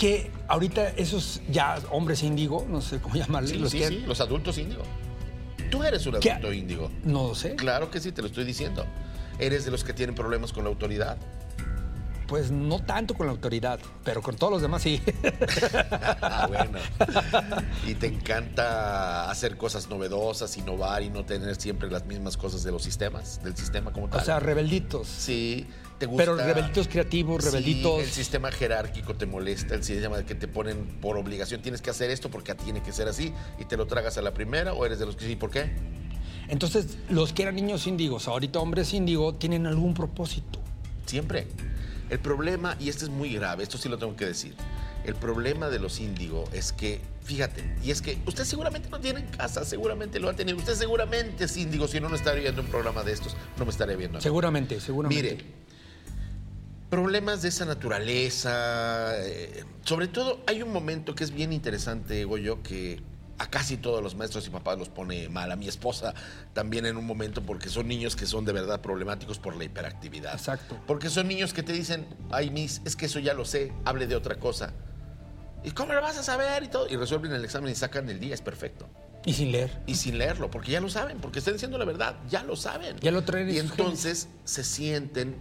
Que 0.00 0.30
ahorita 0.48 0.88
esos 0.96 1.42
ya 1.50 1.78
hombres 1.90 2.22
índigo, 2.22 2.66
no 2.68 2.80
sé 2.80 2.98
cómo 3.00 3.14
llamarles, 3.22 3.50
Sí, 3.52 3.58
los 3.58 3.70
sí, 3.70 3.78
que 3.78 3.88
sí, 3.88 3.98
los 4.06 4.20
adultos 4.20 4.56
índigo. 4.58 4.82
Tú 5.70 5.84
eres 5.84 6.04
un 6.06 6.18
¿Qué? 6.18 6.30
adulto 6.32 6.52
índigo. 6.52 6.90
no 7.04 7.28
lo 7.28 7.34
sé, 7.34 7.54
Claro 7.54 7.90
que 7.90 8.00
sí, 8.00 8.10
te 8.10 8.22
lo 8.22 8.28
estoy 8.28 8.44
diciendo. 8.44 8.84
Eres 9.38 9.64
de 9.64 9.70
los 9.70 9.84
que 9.84 9.92
tienen 9.92 10.14
problemas 10.14 10.52
con 10.52 10.64
la 10.64 10.70
autoridad. 10.70 11.16
pues 12.26 12.50
no 12.52 12.78
tanto 12.78 13.14
con 13.14 13.26
la 13.26 13.32
autoridad, 13.32 13.78
pero 14.04 14.22
con 14.22 14.36
todos 14.36 14.52
los 14.54 14.62
demás 14.62 14.82
sí. 14.82 15.02
Ah, 16.22 16.46
bueno. 16.48 16.78
Y 17.86 17.94
te 17.94 18.06
encanta 18.06 19.28
hacer 19.30 19.56
cosas 19.56 19.88
novedosas, 19.88 20.56
innovar 20.56 21.02
y 21.02 21.10
no 21.10 21.24
tener 21.24 21.56
siempre 21.56 21.90
las 21.90 22.04
mismas 22.06 22.36
cosas 22.36 22.62
de 22.62 22.70
los 22.72 22.82
sistemas, 22.82 23.42
del 23.42 23.56
sistema 23.56 23.92
como 23.92 24.08
tal. 24.08 24.20
o 24.20 24.24
sea, 24.24 24.38
rebelditos. 24.40 25.08
sí, 25.08 25.66
te 26.00 26.06
gusta. 26.06 26.24
Pero 26.24 26.34
rebelditos 26.36 26.88
creativos, 26.88 27.44
Sí, 27.44 27.50
rebelditos. 27.50 28.02
el 28.02 28.10
sistema 28.10 28.50
jerárquico 28.50 29.14
te 29.14 29.26
molesta, 29.26 29.74
el 29.76 29.84
sistema 29.84 30.24
que 30.24 30.34
te 30.34 30.48
ponen 30.48 30.86
por 31.00 31.16
obligación, 31.16 31.62
tienes 31.62 31.80
que 31.82 31.90
hacer 31.90 32.10
esto 32.10 32.30
porque 32.30 32.54
tiene 32.56 32.82
que 32.82 32.90
ser 32.90 33.06
así 33.06 33.32
y 33.60 33.66
te 33.66 33.76
lo 33.76 33.86
tragas 33.86 34.18
a 34.18 34.22
la 34.22 34.34
primera 34.34 34.72
o 34.72 34.84
eres 34.84 34.98
de 34.98 35.06
los 35.06 35.14
que 35.14 35.26
sí, 35.26 35.36
¿por 35.36 35.50
qué? 35.50 35.70
Entonces, 36.48 36.98
los 37.10 37.32
que 37.32 37.42
eran 37.42 37.54
niños 37.54 37.86
índigos, 37.86 38.26
ahorita 38.26 38.58
hombres 38.58 38.92
índigo, 38.92 39.34
tienen 39.34 39.66
algún 39.68 39.94
propósito. 39.94 40.58
Siempre. 41.06 41.46
El 42.08 42.18
problema, 42.18 42.76
y 42.80 42.88
este 42.88 43.04
es 43.04 43.10
muy 43.10 43.32
grave, 43.34 43.62
esto 43.62 43.78
sí 43.78 43.88
lo 43.88 43.96
tengo 43.98 44.16
que 44.16 44.26
decir, 44.26 44.54
el 45.06 45.14
problema 45.14 45.68
de 45.68 45.78
los 45.78 46.00
índigo 46.00 46.44
es 46.52 46.72
que, 46.72 47.00
fíjate, 47.22 47.62
y 47.84 47.92
es 47.92 48.02
que 48.02 48.18
usted 48.26 48.44
seguramente 48.44 48.88
no 48.90 48.98
tiene 48.98 49.20
en 49.20 49.26
casa, 49.28 49.64
seguramente 49.64 50.18
lo 50.18 50.28
ha 50.28 50.34
tenido, 50.34 50.58
usted 50.58 50.74
seguramente 50.74 51.44
es 51.44 51.56
índigo, 51.56 51.86
si 51.86 52.00
no, 52.00 52.08
no 52.08 52.16
estaría 52.16 52.42
viendo 52.42 52.62
un 52.62 52.68
programa 52.68 53.04
de 53.04 53.12
estos, 53.12 53.36
no 53.56 53.64
me 53.64 53.70
estaría 53.70 53.94
viendo. 53.94 54.20
Seguramente, 54.20 54.80
seguramente. 54.80 55.22
Mire, 55.22 55.44
problemas 56.90 57.40
de 57.42 57.48
esa 57.48 57.64
naturaleza, 57.64 59.16
eh, 59.16 59.64
sobre 59.84 60.08
todo 60.08 60.40
hay 60.46 60.62
un 60.62 60.72
momento 60.72 61.14
que 61.14 61.24
es 61.24 61.30
bien 61.30 61.52
interesante, 61.52 62.24
Goyo, 62.24 62.62
que 62.62 63.00
a 63.38 63.48
casi 63.48 63.78
todos 63.78 64.02
los 64.02 64.16
maestros 64.16 64.46
y 64.46 64.50
papás 64.50 64.78
los 64.78 64.90
pone 64.90 65.30
mal, 65.30 65.50
a 65.50 65.56
mi 65.56 65.66
esposa 65.66 66.12
también 66.52 66.84
en 66.84 66.98
un 66.98 67.06
momento, 67.06 67.42
porque 67.42 67.70
son 67.70 67.88
niños 67.88 68.14
que 68.14 68.26
son 68.26 68.44
de 68.44 68.52
verdad 68.52 68.82
problemáticos 68.82 69.38
por 69.38 69.56
la 69.56 69.64
hiperactividad. 69.64 70.34
Exacto. 70.34 70.78
Porque 70.86 71.08
son 71.08 71.28
niños 71.28 71.54
que 71.54 71.62
te 71.62 71.72
dicen, 71.72 72.06
ay, 72.30 72.50
mis, 72.50 72.82
es 72.84 72.96
que 72.96 73.06
eso 73.06 73.18
ya 73.18 73.32
lo 73.32 73.46
sé, 73.46 73.72
hable 73.86 74.06
de 74.06 74.16
otra 74.16 74.34
cosa. 74.34 74.74
¿Y 75.64 75.70
cómo 75.70 75.94
lo 75.94 76.02
vas 76.02 76.18
a 76.18 76.22
saber? 76.22 76.62
Y 76.64 76.68
todo. 76.68 76.86
Y 76.88 76.96
resuelven 76.96 77.32
el 77.32 77.44
examen 77.44 77.70
y 77.70 77.74
sacan 77.74 78.10
el 78.10 78.20
día, 78.20 78.34
es 78.34 78.42
perfecto. 78.42 78.88
Y 79.24 79.32
sin 79.34 79.52
leer. 79.52 79.70
Y 79.86 79.94
sin 79.94 80.18
leerlo, 80.18 80.50
porque 80.50 80.72
ya 80.72 80.80
lo 80.80 80.88
saben, 80.88 81.18
porque 81.18 81.38
están 81.38 81.54
diciendo 81.54 81.78
la 81.78 81.84
verdad, 81.84 82.16
ya 82.28 82.42
lo 82.42 82.56
saben. 82.56 82.98
Ya 83.00 83.10
lo 83.10 83.22
traen 83.22 83.48
en 83.48 83.54
Y 83.54 83.58
entonces 83.58 84.28
se 84.44 84.64
sienten 84.64 85.36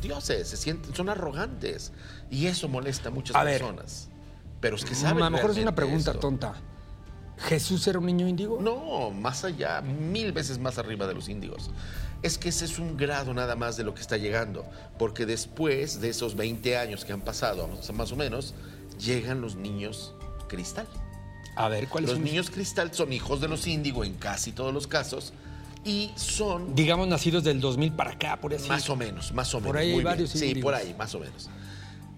dioses, 0.00 0.48
se 0.48 0.56
sienten, 0.56 0.94
son 0.94 1.08
arrogantes. 1.08 1.92
Y 2.30 2.46
eso 2.46 2.68
molesta 2.68 3.08
a 3.08 3.12
muchas 3.12 3.36
A 3.36 3.44
ver. 3.44 3.60
personas. 3.60 4.08
Pero 4.60 4.76
es 4.76 4.84
que 4.84 4.94
saben. 4.94 5.22
a 5.22 5.30
lo 5.30 5.36
mejor 5.36 5.50
es 5.52 5.58
una 5.58 5.74
pregunta 5.74 6.12
tonta. 6.14 6.54
¿Jesús 7.38 7.86
era 7.86 8.00
un 8.00 8.06
niño 8.06 8.26
índigo? 8.26 8.58
No, 8.60 9.10
más 9.12 9.44
allá, 9.44 9.80
mil 9.80 10.32
veces 10.32 10.58
más 10.58 10.76
arriba 10.78 11.06
de 11.06 11.14
los 11.14 11.28
índigos. 11.28 11.70
Es 12.22 12.36
que 12.36 12.48
ese 12.48 12.64
es 12.64 12.80
un 12.80 12.96
grado 12.96 13.32
nada 13.32 13.54
más 13.54 13.76
de 13.76 13.84
lo 13.84 13.94
que 13.94 14.00
está 14.00 14.16
llegando, 14.16 14.66
porque 14.98 15.24
después 15.24 16.00
de 16.00 16.08
esos 16.08 16.34
20 16.34 16.76
años 16.76 17.04
que 17.04 17.12
han 17.12 17.20
pasado, 17.20 17.68
más 17.94 18.10
o 18.10 18.16
menos, 18.16 18.54
llegan 18.98 19.40
los 19.40 19.54
niños 19.54 20.14
cristal. 20.48 20.88
A 21.54 21.68
ver, 21.68 21.86
¿cuáles 21.88 22.10
Los 22.10 22.16
son? 22.18 22.24
niños 22.24 22.50
cristal 22.50 22.92
son 22.92 23.12
hijos 23.12 23.40
de 23.40 23.46
los 23.46 23.68
índigo 23.68 24.04
en 24.04 24.14
casi 24.14 24.50
todos 24.50 24.74
los 24.74 24.88
casos 24.88 25.32
y 25.84 26.10
son 26.16 26.74
Digamos 26.74 27.08
nacidos 27.08 27.44
del 27.44 27.60
2000 27.60 27.92
para 27.92 28.12
acá, 28.12 28.38
por 28.40 28.52
así. 28.54 28.68
más 28.68 28.88
o 28.90 28.96
menos, 28.96 29.32
más 29.32 29.54
o 29.54 29.58
menos. 29.58 29.66
Por 29.68 29.76
ahí 29.78 29.92
hay 29.92 30.02
varios 30.02 30.30
Sí, 30.30 30.54
por 30.56 30.74
ahí, 30.74 30.94
más 30.98 31.14
o 31.14 31.20
menos. 31.20 31.48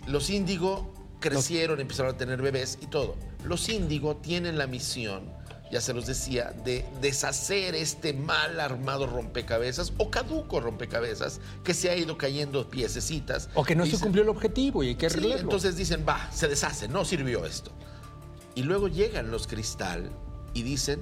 Los 0.06 0.30
índigo 0.30 0.92
crecieron, 1.20 1.80
empezaron 1.80 2.14
a 2.14 2.18
tener 2.18 2.40
bebés 2.42 2.78
y 2.80 2.86
todo. 2.86 3.16
Los 3.44 3.68
índigo 3.68 4.16
tienen 4.16 4.56
la 4.58 4.66
misión, 4.66 5.22
ya 5.70 5.80
se 5.80 5.92
los 5.92 6.06
decía, 6.06 6.52
de 6.64 6.84
deshacer 7.00 7.74
este 7.74 8.12
mal 8.12 8.58
armado 8.58 9.06
rompecabezas 9.06 9.92
o 9.98 10.10
caduco 10.10 10.58
rompecabezas 10.60 11.40
que 11.62 11.74
se 11.74 11.90
ha 11.90 11.96
ido 11.96 12.16
cayendo 12.18 12.68
piececitas. 12.70 13.50
O 13.54 13.62
que 13.64 13.76
no 13.76 13.86
se 13.86 13.98
cumplió 14.00 14.22
el 14.24 14.30
objetivo 14.30 14.82
y 14.82 14.88
hay 14.88 14.94
que 14.96 15.08
Sí, 15.10 15.16
arreglarlo. 15.18 15.42
entonces 15.44 15.76
dicen, 15.76 16.04
va, 16.08 16.28
se 16.32 16.48
deshace, 16.48 16.88
no 16.88 17.04
sirvió 17.04 17.44
esto. 17.44 17.70
Y 18.56 18.62
luego 18.64 18.88
llegan 18.88 19.30
los 19.30 19.46
cristal 19.46 20.10
y 20.54 20.62
dicen, 20.62 21.00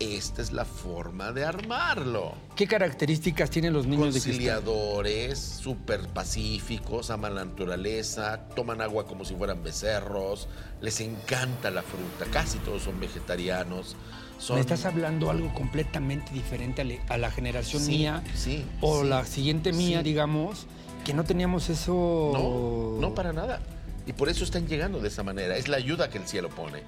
esta 0.00 0.42
es 0.42 0.52
la 0.52 0.64
forma 0.64 1.32
de 1.32 1.44
armarlo. 1.44 2.34
¿Qué 2.54 2.66
características 2.66 3.50
tienen 3.50 3.72
los 3.72 3.86
niños? 3.86 4.12
Conciliadores, 4.12 5.38
súper 5.38 6.06
pacíficos, 6.08 7.10
aman 7.10 7.34
la 7.34 7.44
naturaleza, 7.44 8.48
toman 8.54 8.80
agua 8.80 9.06
como 9.06 9.24
si 9.24 9.34
fueran 9.34 9.62
becerros, 9.62 10.48
les 10.80 11.00
encanta 11.00 11.70
la 11.70 11.82
fruta, 11.82 12.30
casi 12.30 12.58
todos 12.58 12.82
son 12.82 13.00
vegetarianos. 13.00 13.96
Son, 14.38 14.54
Me 14.54 14.60
estás 14.60 14.84
hablando 14.84 15.30
algo 15.30 15.52
completamente 15.52 16.32
diferente 16.32 17.02
a, 17.08 17.18
la 17.18 17.30
generación 17.32 17.82
Sí, 17.82 17.90
mía 17.90 18.22
sí, 18.34 18.64
o 18.80 19.02
sí, 19.02 19.08
la 19.08 19.24
siguiente 19.24 19.72
mía, 19.72 20.04
digamos, 20.04 20.66
que 21.04 21.12
no 21.12 21.24
teníamos 21.24 21.68
eso. 21.70 22.30
No, 22.32 23.00
no 23.00 23.14
para 23.16 23.32
nada. 23.32 23.60
Y 24.06 24.12
por 24.12 24.28
eso 24.28 24.44
están 24.44 24.68
llegando 24.68 25.00
de 25.00 25.08
esa 25.08 25.24
manera. 25.24 25.56
Es 25.56 25.66
la 25.66 25.76
ayuda 25.76 26.08
que 26.08 26.18
el 26.18 26.28
cielo 26.28 26.50
pone. 26.50 26.84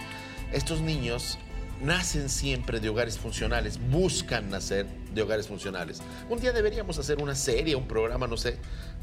Estos 0.53 0.81
niños 0.81 1.39
nacen 1.81 2.29
siempre 2.29 2.81
de 2.81 2.89
hogares 2.89 3.19
funcionales, 3.19 3.79
buscan 3.91 4.51
nacer 4.51 4.87
de 5.15 5.23
hogares 5.23 5.49
funcionales. 5.49 6.03
Un 6.29 6.41
día 6.41 6.53
deberíamos 6.53 6.99
hacer 6.99 7.23
una 7.23 7.35
serie, 7.35 7.77
un 7.77 7.89
programa, 7.89 8.27
no 8.27 8.37
sé, 8.37 8.59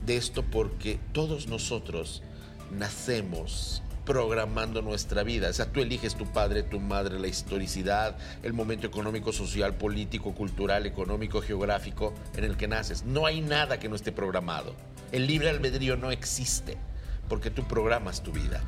de 0.05 0.17
esto 0.17 0.43
porque 0.43 0.99
todos 1.11 1.47
nosotros 1.47 2.23
nacemos 2.71 3.81
programando 4.05 4.81
nuestra 4.81 5.23
vida. 5.23 5.49
O 5.49 5.53
sea, 5.53 5.65
tú 5.65 5.81
eliges 5.81 6.15
tu 6.15 6.25
padre, 6.25 6.63
tu 6.63 6.79
madre, 6.79 7.19
la 7.19 7.27
historicidad, 7.27 8.17
el 8.41 8.53
momento 8.53 8.87
económico, 8.87 9.33
social, 9.33 9.75
político, 9.75 10.33
cultural, 10.33 10.85
económico, 10.85 11.41
geográfico 11.41 12.13
en 12.35 12.45
el 12.45 12.55
que 12.55 12.69
naces. 12.69 13.03
No 13.03 13.25
hay 13.25 13.41
nada 13.41 13.79
que 13.79 13.89
no 13.89 13.95
esté 13.97 14.13
programado. 14.13 14.73
El 15.11 15.27
libre 15.27 15.49
albedrío 15.49 15.97
no 15.97 16.11
existe 16.11 16.77
porque 17.27 17.51
tú 17.51 17.67
programas 17.67 18.23
tu 18.23 18.31
vida. 18.31 18.61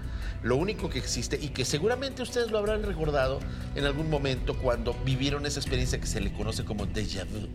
Lo 0.43 0.55
único 0.55 0.89
que 0.89 0.99
existe 0.99 1.37
y 1.41 1.49
que 1.49 1.65
seguramente 1.65 2.21
ustedes 2.21 2.51
lo 2.51 2.57
habrán 2.57 2.83
recordado 2.83 3.39
en 3.75 3.85
algún 3.85 4.09
momento 4.09 4.57
cuando 4.57 4.93
vivieron 5.05 5.45
esa 5.45 5.59
experiencia 5.59 5.99
que 5.99 6.07
se 6.07 6.21
le 6.21 6.31
conoce 6.31 6.63
como 6.63 6.85
déjà 6.85 7.25
vu. 7.25 7.47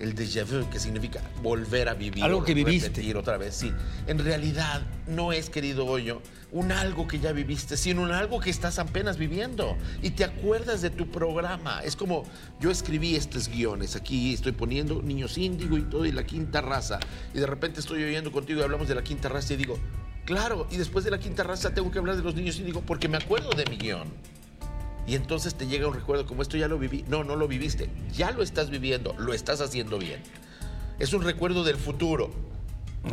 El 0.00 0.14
déjà 0.14 0.44
vu, 0.44 0.68
que 0.70 0.80
significa 0.80 1.20
volver 1.42 1.88
a 1.88 1.94
vivir. 1.94 2.24
Algo 2.24 2.42
que 2.42 2.54
viviste. 2.54 2.88
repetir 2.88 3.16
otra 3.16 3.36
vez, 3.36 3.54
sí. 3.54 3.72
En 4.06 4.18
realidad 4.18 4.82
no 5.06 5.32
es, 5.32 5.50
querido 5.50 5.86
Hoyo, 5.86 6.20
un 6.50 6.72
algo 6.72 7.06
que 7.06 7.20
ya 7.20 7.32
viviste, 7.32 7.76
sino 7.76 8.02
un 8.02 8.10
algo 8.10 8.40
que 8.40 8.50
estás 8.50 8.78
apenas 8.78 9.18
viviendo. 9.18 9.76
Y 10.02 10.10
te 10.10 10.24
acuerdas 10.24 10.82
de 10.82 10.90
tu 10.90 11.10
programa. 11.10 11.80
Es 11.84 11.94
como 11.94 12.24
yo 12.60 12.70
escribí 12.70 13.14
estos 13.14 13.48
guiones. 13.48 13.94
Aquí 13.94 14.34
estoy 14.34 14.52
poniendo 14.52 15.00
niños 15.00 15.38
índigo 15.38 15.78
y 15.78 15.82
todo, 15.82 16.04
y 16.06 16.12
la 16.12 16.24
quinta 16.24 16.60
raza. 16.60 16.98
Y 17.32 17.38
de 17.38 17.46
repente 17.46 17.78
estoy 17.78 18.02
oyendo 18.02 18.32
contigo 18.32 18.60
y 18.60 18.62
hablamos 18.64 18.88
de 18.88 18.96
la 18.96 19.04
quinta 19.04 19.28
raza 19.28 19.54
y 19.54 19.56
digo, 19.56 19.78
claro, 20.24 20.66
y 20.70 20.76
después 20.76 21.04
de 21.04 21.10
la 21.10 21.18
quinta 21.18 21.42
raza 21.42 21.74
tengo 21.74 21.90
que 21.90 21.98
hablar 21.98 22.16
de 22.16 22.22
los 22.22 22.34
niños 22.34 22.58
índigo 22.58 22.82
porque 22.82 23.08
me 23.08 23.16
acuerdo 23.16 23.50
de 23.50 23.64
mi 23.66 23.76
guion. 23.76 24.08
Y 25.06 25.16
entonces 25.16 25.54
te 25.54 25.66
llega 25.66 25.86
un 25.86 25.94
recuerdo 25.94 26.26
como 26.26 26.42
esto 26.42 26.56
ya 26.56 26.66
lo 26.66 26.78
viví. 26.78 27.04
No, 27.08 27.24
no 27.24 27.36
lo 27.36 27.46
viviste. 27.46 27.90
Ya 28.14 28.30
lo 28.30 28.42
estás 28.42 28.70
viviendo, 28.70 29.14
lo 29.18 29.34
estás 29.34 29.60
haciendo 29.60 29.98
bien. 29.98 30.22
Es 30.98 31.12
un 31.12 31.22
recuerdo 31.22 31.62
del 31.62 31.76
futuro. 31.76 32.30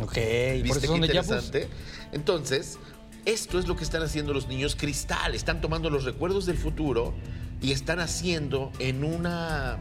por 0.00 0.14
¿Viste 0.14 0.68
eso 0.68 0.80
qué 0.80 0.86
pues, 0.86 1.00
interesante? 1.00 1.68
Entonces, 2.12 2.78
esto 3.26 3.58
es 3.58 3.68
lo 3.68 3.76
que 3.76 3.84
están 3.84 4.02
haciendo 4.02 4.32
los 4.32 4.48
niños 4.48 4.74
cristal. 4.74 5.34
Están 5.34 5.60
tomando 5.60 5.90
los 5.90 6.04
recuerdos 6.04 6.46
del 6.46 6.56
futuro 6.56 7.12
y 7.60 7.72
están 7.72 8.00
haciendo 8.00 8.72
en 8.78 9.04
una 9.04 9.78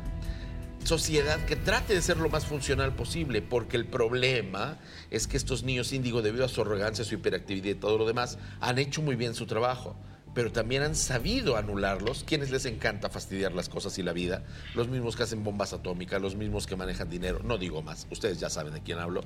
sociedad 0.84 1.44
que 1.46 1.56
trate 1.56 1.94
de 1.94 2.02
ser 2.02 2.18
lo 2.18 2.30
más 2.30 2.46
funcional 2.46 2.94
posible, 2.96 3.42
porque 3.42 3.78
el 3.78 3.86
problema 3.86 4.80
es 5.10 5.28
que 5.28 5.38
estos 5.38 5.64
niños 5.64 5.94
índigo, 5.94 6.22
debido 6.22 6.46
a 6.46 6.50
su 6.50 6.62
arrogancia, 6.62 7.06
su 7.06 7.16
hiperactividad 7.16 7.70
y 7.70 7.76
todo 7.76 7.98
lo 7.98 8.06
demás, 8.06 8.38
han 8.60 8.80
hecho 8.80 9.02
muy 9.02 9.16
bien 9.16 9.34
su 9.34 9.46
trabajo. 9.46 9.96
Pero 10.34 10.52
también 10.52 10.82
han 10.82 10.96
sabido 10.96 11.58
anularlos, 11.58 12.24
quienes 12.24 12.52
les 12.52 12.66
encanta 12.66 13.10
fastidiar 13.10 13.52
las 13.52 13.68
cosas 13.68 13.98
y 13.98 14.04
la 14.04 14.14
vida, 14.14 14.44
los 14.76 14.88
mismos 14.88 15.18
que 15.18 15.24
hacen 15.24 15.44
bombas 15.44 15.74
atómicas, 15.74 16.22
los 16.22 16.36
mismos 16.36 16.68
que 16.68 16.78
manejan 16.78 17.10
dinero, 17.10 17.42
no 17.44 17.58
digo 17.58 17.82
más, 17.82 18.08
ustedes 18.10 18.40
ya 18.40 18.50
saben 18.50 18.74
de 18.74 18.82
quién 18.82 19.00
hablo, 19.00 19.24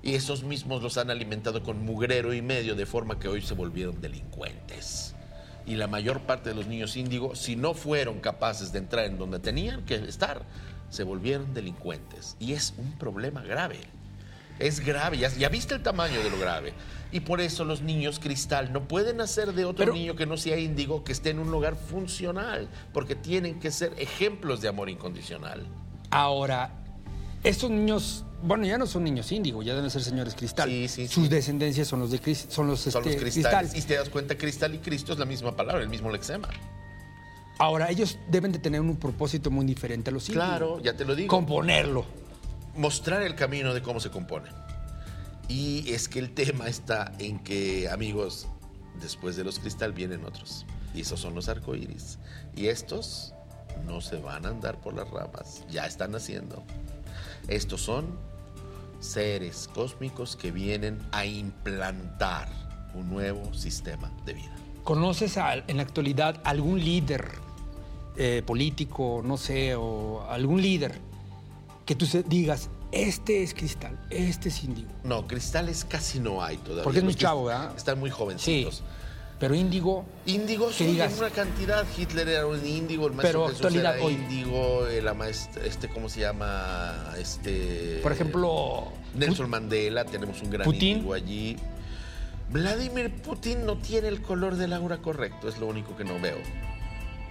y 0.00 0.14
esos 0.14 0.44
mismos 0.44 0.80
los 0.80 0.96
han 0.96 1.10
alimentado 1.10 1.64
con 1.64 1.84
mugrero 1.84 2.32
y 2.32 2.40
medio, 2.40 2.76
de 2.76 2.86
forma 2.86 3.18
que 3.18 3.26
hoy 3.26 3.42
se 3.42 3.54
volvieron 3.54 4.00
delincuentes. 4.00 5.16
Y 5.66 5.74
la 5.74 5.88
mayor 5.88 6.20
parte 6.20 6.50
de 6.50 6.54
los 6.54 6.68
niños 6.68 6.96
índigo, 6.96 7.34
si 7.34 7.56
no 7.56 7.74
fueron 7.74 8.20
capaces 8.20 8.70
de 8.70 8.78
entrar 8.78 9.06
en 9.06 9.18
donde 9.18 9.40
tenían 9.40 9.84
que 9.84 9.96
estar, 9.96 10.42
se 10.94 11.02
volvieron 11.04 11.52
delincuentes. 11.54 12.36
Y 12.40 12.52
es 12.52 12.74
un 12.78 12.92
problema 12.92 13.42
grave. 13.42 13.80
Es 14.58 14.80
grave, 14.80 15.18
ya, 15.18 15.28
ya 15.30 15.48
viste 15.48 15.74
el 15.74 15.82
tamaño 15.82 16.22
de 16.22 16.30
lo 16.30 16.38
grave. 16.38 16.72
Y 17.10 17.20
por 17.20 17.40
eso 17.40 17.64
los 17.64 17.82
niños 17.82 18.18
cristal 18.20 18.72
no 18.72 18.86
pueden 18.86 19.16
nacer 19.16 19.52
de 19.52 19.64
otro 19.64 19.84
Pero- 19.84 19.92
niño 19.94 20.14
que 20.16 20.26
no 20.26 20.36
sea 20.36 20.56
índigo, 20.58 21.02
que 21.04 21.12
esté 21.12 21.30
en 21.30 21.40
un 21.40 21.50
lugar 21.50 21.76
funcional, 21.76 22.68
porque 22.92 23.14
tienen 23.16 23.58
que 23.60 23.70
ser 23.72 23.92
ejemplos 23.98 24.60
de 24.60 24.68
amor 24.68 24.88
incondicional. 24.88 25.66
Ahora, 26.10 26.70
estos 27.42 27.70
niños, 27.70 28.24
bueno, 28.42 28.64
ya 28.64 28.78
no 28.78 28.86
son 28.86 29.02
niños 29.04 29.30
índigo, 29.32 29.62
ya 29.62 29.74
deben 29.74 29.90
ser 29.90 30.02
señores 30.02 30.34
cristal. 30.36 30.68
Sí, 30.68 30.86
sí, 30.88 31.08
Sus 31.08 31.24
sí. 31.24 31.28
descendencias 31.28 31.88
son 31.88 31.98
los 32.00 32.10
de 32.12 32.18
son 32.48 32.68
los, 32.68 32.80
Son 32.80 33.02
los 33.02 33.06
este, 33.12 33.16
cristales. 33.22 33.72
cristal. 33.72 33.78
Y 33.78 33.82
te 33.82 33.94
das 33.96 34.08
cuenta, 34.08 34.36
cristal 34.38 34.74
y 34.74 34.78
Cristo 34.78 35.12
es 35.12 35.18
la 35.18 35.24
misma 35.24 35.56
palabra, 35.56 35.82
el 35.82 35.88
mismo 35.88 36.10
lexema. 36.10 36.48
Ahora, 37.58 37.90
ellos 37.90 38.18
deben 38.30 38.50
de 38.52 38.58
tener 38.58 38.80
un 38.80 38.96
propósito 38.96 39.50
muy 39.50 39.64
diferente 39.64 40.10
a 40.10 40.12
los 40.12 40.28
índigos. 40.28 40.46
Claro, 40.48 40.80
ya 40.80 40.96
te 40.96 41.04
lo 41.04 41.14
digo. 41.14 41.28
Componerlo. 41.28 42.04
mostrar 42.76 43.22
el 43.22 43.36
camino 43.36 43.72
de 43.72 43.82
cómo 43.82 44.00
se 44.00 44.10
compone. 44.10 44.50
Y 45.48 45.92
es 45.92 46.08
que 46.08 46.18
el 46.18 46.34
tema 46.34 46.66
está 46.66 47.12
en 47.20 47.38
que, 47.38 47.88
amigos, 47.88 48.48
después 49.00 49.36
de 49.36 49.44
los 49.44 49.60
cristal 49.60 49.92
vienen 49.92 50.24
otros. 50.24 50.66
Y 50.92 51.02
esos 51.02 51.20
son 51.20 51.36
los 51.36 51.48
arcoíris. 51.48 52.18
Y 52.56 52.66
estos 52.66 53.32
no 53.86 54.00
se 54.00 54.16
van 54.16 54.44
a 54.46 54.48
andar 54.48 54.80
por 54.80 54.94
las 54.94 55.08
ramas, 55.10 55.62
ya 55.70 55.86
están 55.86 56.10
naciendo. 56.12 56.64
Estos 57.46 57.80
son 57.82 58.18
seres 58.98 59.68
cósmicos 59.72 60.34
que 60.34 60.50
vienen 60.50 60.98
a 61.12 61.26
implantar 61.26 62.48
un 62.94 63.08
nuevo 63.10 63.52
sistema 63.54 64.10
de 64.24 64.34
vida. 64.34 64.54
¿Conoces 64.82 65.36
a- 65.36 65.54
en 65.54 65.76
la 65.76 65.82
actualidad 65.84 66.40
algún 66.44 66.82
líder 66.82 67.24
eh, 68.16 68.42
político, 68.46 69.22
no 69.24 69.36
sé, 69.36 69.74
o 69.74 70.24
algún 70.28 70.60
líder 70.62 70.98
que 71.86 71.94
tú 71.94 72.06
digas, 72.26 72.70
este 72.92 73.42
es 73.42 73.54
cristal, 73.54 73.98
este 74.10 74.48
es 74.48 74.62
índigo? 74.64 74.88
No, 75.02 75.26
cristales 75.26 75.84
casi 75.84 76.20
no 76.20 76.42
hay 76.42 76.56
todavía. 76.58 76.84
Porque 76.84 76.98
es 76.98 77.04
muy 77.04 77.14
chavo, 77.14 77.44
¿verdad? 77.46 77.74
Están 77.76 77.98
muy 77.98 78.10
Sí. 78.10 78.16
jovencitos. 78.16 78.82
Pero 79.40 79.56
índigo, 79.56 80.06
Índigo 80.26 80.72
sí, 80.72 80.86
digas- 80.86 81.18
una 81.18 81.28
cantidad. 81.28 81.84
Hitler 81.98 82.28
era 82.28 82.46
un 82.46 82.64
índigo, 82.64 83.08
el 83.08 83.14
maestro 83.14 83.40
Pero 83.40 83.48
Jesús 83.48 83.56
actualidad 83.66 83.96
era 83.96 84.04
hoy. 84.06 84.14
índigo, 84.14 84.86
el 84.86 85.12
maestra, 85.14 85.64
este, 85.66 85.88
¿cómo 85.88 86.08
se 86.08 86.20
llama? 86.20 87.12
Este. 87.18 87.98
por 88.02 88.12
ejemplo, 88.12 88.92
Nelson 89.14 89.50
Mandela, 89.50 90.04
tenemos 90.04 90.40
un 90.40 90.50
gran 90.50 90.64
Putin. 90.64 90.98
índigo 90.98 91.14
allí. 91.14 91.56
Vladimir 92.50 93.10
Putin 93.10 93.66
no 93.66 93.76
tiene 93.78 94.08
el 94.08 94.22
color 94.22 94.54
del 94.56 94.72
aura 94.72 94.98
correcto, 94.98 95.48
es 95.48 95.58
lo 95.58 95.66
único 95.66 95.96
que 95.96 96.04
no 96.04 96.18
veo. 96.20 96.36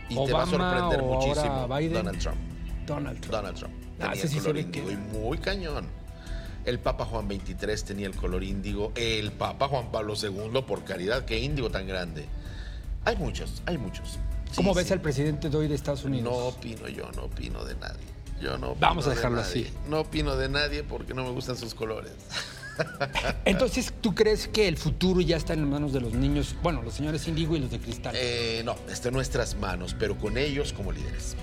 Y 0.10 0.26
te 0.26 0.34
va 0.34 0.44
a 0.44 0.46
sorprender 0.46 1.02
o 1.02 1.06
muchísimo. 1.06 1.68
Biden. 1.68 1.94
Donald 1.94 2.20
Trump. 2.20 2.38
Donald 2.86 3.20
Trump. 3.20 3.32
Donald 3.34 3.58
Trump. 3.58 3.74
Ah, 4.00 4.12
Tenía 4.12 4.14
ese 4.14 4.24
el 4.24 4.30
sí 4.30 4.40
color 4.40 4.58
índigo 4.58 4.92
y 4.92 4.98
muy 4.98 5.38
cañón. 5.38 5.88
El 6.66 6.80
Papa 6.80 7.06
Juan 7.06 7.28
XXIII 7.28 7.84
tenía 7.86 8.08
el 8.08 8.16
color 8.16 8.44
índigo. 8.44 8.92
El 8.96 9.32
Papa 9.32 9.68
Juan 9.68 9.92
Pablo 9.92 10.14
II, 10.22 10.62
por 10.68 10.84
caridad, 10.84 11.26
qué 11.26 11.40
índigo 11.40 11.70
tan 11.70 11.88
grande. 11.88 12.26
Hay 13.06 13.18
muchos, 13.18 13.62
hay 13.66 13.78
muchos. 13.78 14.12
Sí, 14.50 14.56
¿Cómo 14.56 14.74
ves 14.74 14.88
sí. 14.88 14.94
al 14.94 15.02
presidente 15.02 15.50
de 15.50 15.58
hoy 15.58 15.68
de 15.68 15.76
Estados 15.76 16.06
Unidos? 16.06 16.32
No 16.32 16.38
opino 16.48 16.88
yo, 16.88 17.12
no 17.16 17.24
opino 17.24 17.66
de 17.66 17.76
nadie. 17.76 18.06
Yo 18.40 18.58
no 18.58 18.76
Vamos 18.76 19.06
a 19.08 19.10
de 19.10 19.16
dejarlo 19.16 19.42
así. 19.42 19.68
No 19.90 20.02
opino 20.02 20.36
de 20.36 20.50
nadie 20.50 20.84
porque 20.84 21.14
no 21.14 21.24
me 21.24 21.32
gustan 21.32 21.58
sus 21.58 21.74
colores. 21.74 22.12
Entonces, 23.46 23.94
¿tú 24.02 24.14
crees 24.16 24.48
que 24.48 24.68
el 24.68 24.78
futuro 24.78 25.22
ya 25.22 25.38
está 25.38 25.54
en 25.54 25.70
manos 25.70 25.94
de 25.94 26.02
los 26.02 26.14
niños? 26.14 26.56
Bueno, 26.64 26.82
los 26.82 26.94
señores 26.94 27.28
Indigo 27.28 27.56
y 27.56 27.60
los 27.60 27.72
de 27.72 27.80
Cristal. 27.80 28.14
Eh, 28.18 28.62
no, 28.66 28.76
está 28.90 29.10
en 29.10 29.14
nuestras 29.16 29.56
manos, 29.56 29.96
pero 29.98 30.18
con 30.18 30.38
ellos 30.38 30.74
como 30.74 30.92
líderes. 30.92 31.36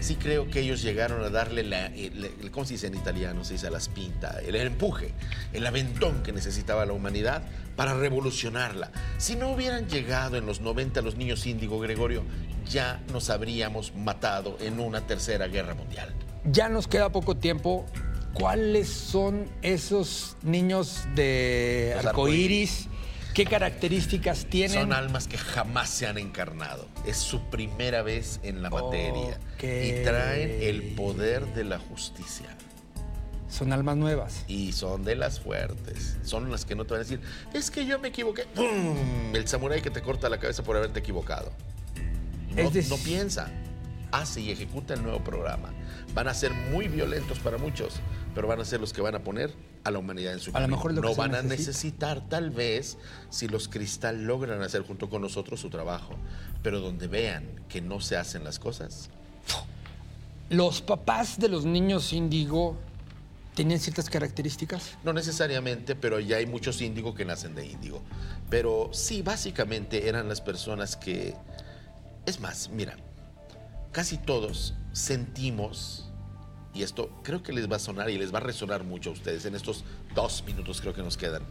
Sí 0.00 0.16
creo 0.16 0.48
que 0.50 0.60
ellos 0.60 0.82
llegaron 0.82 1.24
a 1.24 1.30
darle 1.30 1.62
la, 1.64 1.86
el- 1.86 2.24
el- 2.40 2.50
¿cómo 2.50 2.66
se 2.66 2.74
dice 2.74 2.86
en 2.86 2.94
italiano? 2.94 3.44
Se 3.44 3.54
dice 3.54 3.70
la 3.70 3.80
spinta, 3.80 4.38
el 4.46 4.54
empuje, 4.54 5.14
el 5.54 5.66
aventón 5.66 6.22
que 6.22 6.32
necesitaba 6.32 6.84
la 6.84 6.92
humanidad 6.92 7.42
para 7.76 7.94
revolucionarla. 7.94 8.90
Si 9.18 9.36
no 9.36 9.50
hubieran 9.50 9.88
llegado 9.88 10.36
en 10.36 10.44
los 10.46 10.60
90 10.60 11.00
los 11.00 11.16
niños 11.16 11.46
índigo, 11.46 11.80
Gregorio, 11.80 12.22
ya 12.70 13.02
nos 13.12 13.30
habríamos 13.30 13.94
matado 13.96 14.58
en 14.60 14.80
una 14.80 15.00
tercera 15.06 15.46
guerra 15.48 15.74
mundial. 15.74 16.14
Ya 16.44 16.68
nos 16.68 16.86
queda 16.86 17.10
poco 17.10 17.36
tiempo. 17.36 17.86
¿Cuáles 18.38 18.88
son 18.88 19.48
esos 19.62 20.36
niños 20.42 21.04
de 21.14 21.96
arcoíris? 21.98 22.88
¿Qué 23.32 23.44
características 23.44 24.46
tienen? 24.46 24.80
Son 24.80 24.92
almas 24.92 25.26
que 25.26 25.38
jamás 25.38 25.90
se 25.90 26.06
han 26.06 26.18
encarnado. 26.18 26.86
Es 27.06 27.16
su 27.16 27.40
primera 27.50 28.02
vez 28.02 28.40
en 28.42 28.62
la 28.62 28.70
materia. 28.70 29.38
Y 29.62 30.04
traen 30.04 30.58
el 30.60 30.94
poder 30.94 31.46
de 31.54 31.64
la 31.64 31.78
justicia. 31.78 32.46
Son 33.48 33.72
almas 33.72 33.96
nuevas. 33.96 34.44
Y 34.48 34.72
son 34.72 35.04
de 35.04 35.16
las 35.16 35.40
fuertes. 35.40 36.18
Son 36.22 36.50
las 36.50 36.64
que 36.64 36.74
no 36.74 36.84
te 36.84 36.92
van 36.92 37.00
a 37.00 37.04
decir, 37.04 37.20
es 37.54 37.70
que 37.70 37.86
yo 37.86 37.98
me 37.98 38.08
equivoqué. 38.08 38.44
¡Pum! 38.54 39.34
El 39.34 39.48
samurái 39.48 39.80
que 39.80 39.90
te 39.90 40.02
corta 40.02 40.28
la 40.28 40.38
cabeza 40.38 40.62
por 40.62 40.76
haberte 40.76 41.00
equivocado. 41.00 41.52
No, 42.54 42.70
no 42.70 42.96
piensa. 42.98 43.50
Hace 44.12 44.40
y 44.40 44.50
ejecuta 44.50 44.94
el 44.94 45.02
nuevo 45.02 45.22
programa. 45.22 45.72
Van 46.14 46.28
a 46.28 46.34
ser 46.34 46.52
muy 46.52 46.88
violentos 46.88 47.38
para 47.38 47.58
muchos, 47.58 48.00
pero 48.36 48.46
van 48.48 48.60
a 48.60 48.64
ser 48.66 48.80
los 48.80 48.92
que 48.92 49.00
van 49.00 49.14
a 49.14 49.20
poner 49.24 49.52
a 49.82 49.90
la 49.90 49.98
humanidad 49.98 50.34
en 50.34 50.40
su 50.40 50.50
A 50.50 50.52
lo 50.52 50.58
camino. 50.60 50.76
mejor 50.76 50.92
lo 50.92 51.00
No 51.00 51.14
van 51.14 51.34
a 51.34 51.42
necesita. 51.42 51.56
necesitar, 51.56 52.28
tal 52.28 52.50
vez, 52.50 52.98
si 53.30 53.48
los 53.48 53.66
cristal 53.66 54.24
logran 54.24 54.60
hacer 54.62 54.82
junto 54.82 55.08
con 55.08 55.22
nosotros 55.22 55.58
su 55.58 55.70
trabajo. 55.70 56.14
Pero 56.62 56.80
donde 56.80 57.06
vean 57.08 57.44
que 57.70 57.80
no 57.80 57.98
se 58.00 58.16
hacen 58.18 58.44
las 58.44 58.58
cosas, 58.60 59.08
¿Los 60.50 60.80
papás 60.82 61.38
de 61.40 61.48
los 61.48 61.64
niños 61.64 62.12
índigo 62.12 62.76
tenían 63.54 63.80
ciertas 63.80 64.08
características? 64.10 64.96
No 65.02 65.12
necesariamente, 65.12 65.96
pero 65.96 66.20
ya 66.20 66.36
hay 66.36 66.46
muchos 66.46 66.80
índigo 66.82 67.14
que 67.14 67.24
nacen 67.24 67.54
de 67.54 67.66
índigo. 67.66 68.02
Pero 68.50 68.90
sí, 68.92 69.22
básicamente 69.22 70.08
eran 70.08 70.28
las 70.28 70.40
personas 70.42 70.96
que... 70.96 71.34
Es 72.26 72.38
más, 72.38 72.68
mira, 72.68 72.96
casi 73.92 74.18
todos 74.18 74.74
sentimos, 74.92 76.05
y 76.76 76.82
esto 76.82 77.10
creo 77.22 77.42
que 77.42 77.52
les 77.52 77.70
va 77.70 77.76
a 77.76 77.78
sonar 77.78 78.10
y 78.10 78.18
les 78.18 78.32
va 78.34 78.38
a 78.38 78.42
resonar 78.42 78.84
mucho 78.84 79.10
a 79.10 79.12
ustedes 79.14 79.46
en 79.46 79.54
estos 79.54 79.84
dos 80.14 80.44
minutos 80.46 80.80
creo 80.80 80.92
que 80.92 81.02
nos 81.02 81.16
quedan, 81.16 81.42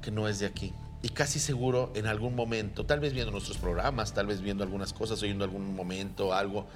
que 0.00 0.10
no 0.10 0.28
es 0.28 0.38
de 0.38 0.46
aquí. 0.46 0.72
Y 1.02 1.08
casi 1.08 1.40
seguro 1.40 1.90
en 1.96 2.06
algún 2.06 2.36
momento, 2.36 2.86
tal 2.86 3.00
vez 3.00 3.12
viendo 3.12 3.32
nuestros 3.32 3.58
programas, 3.58 4.14
tal 4.14 4.26
vez 4.26 4.40
viendo 4.40 4.62
algunas 4.62 4.92
cosas, 4.92 5.20
oyendo 5.22 5.42
algún 5.44 5.74
momento, 5.74 6.32
algo, 6.32 6.66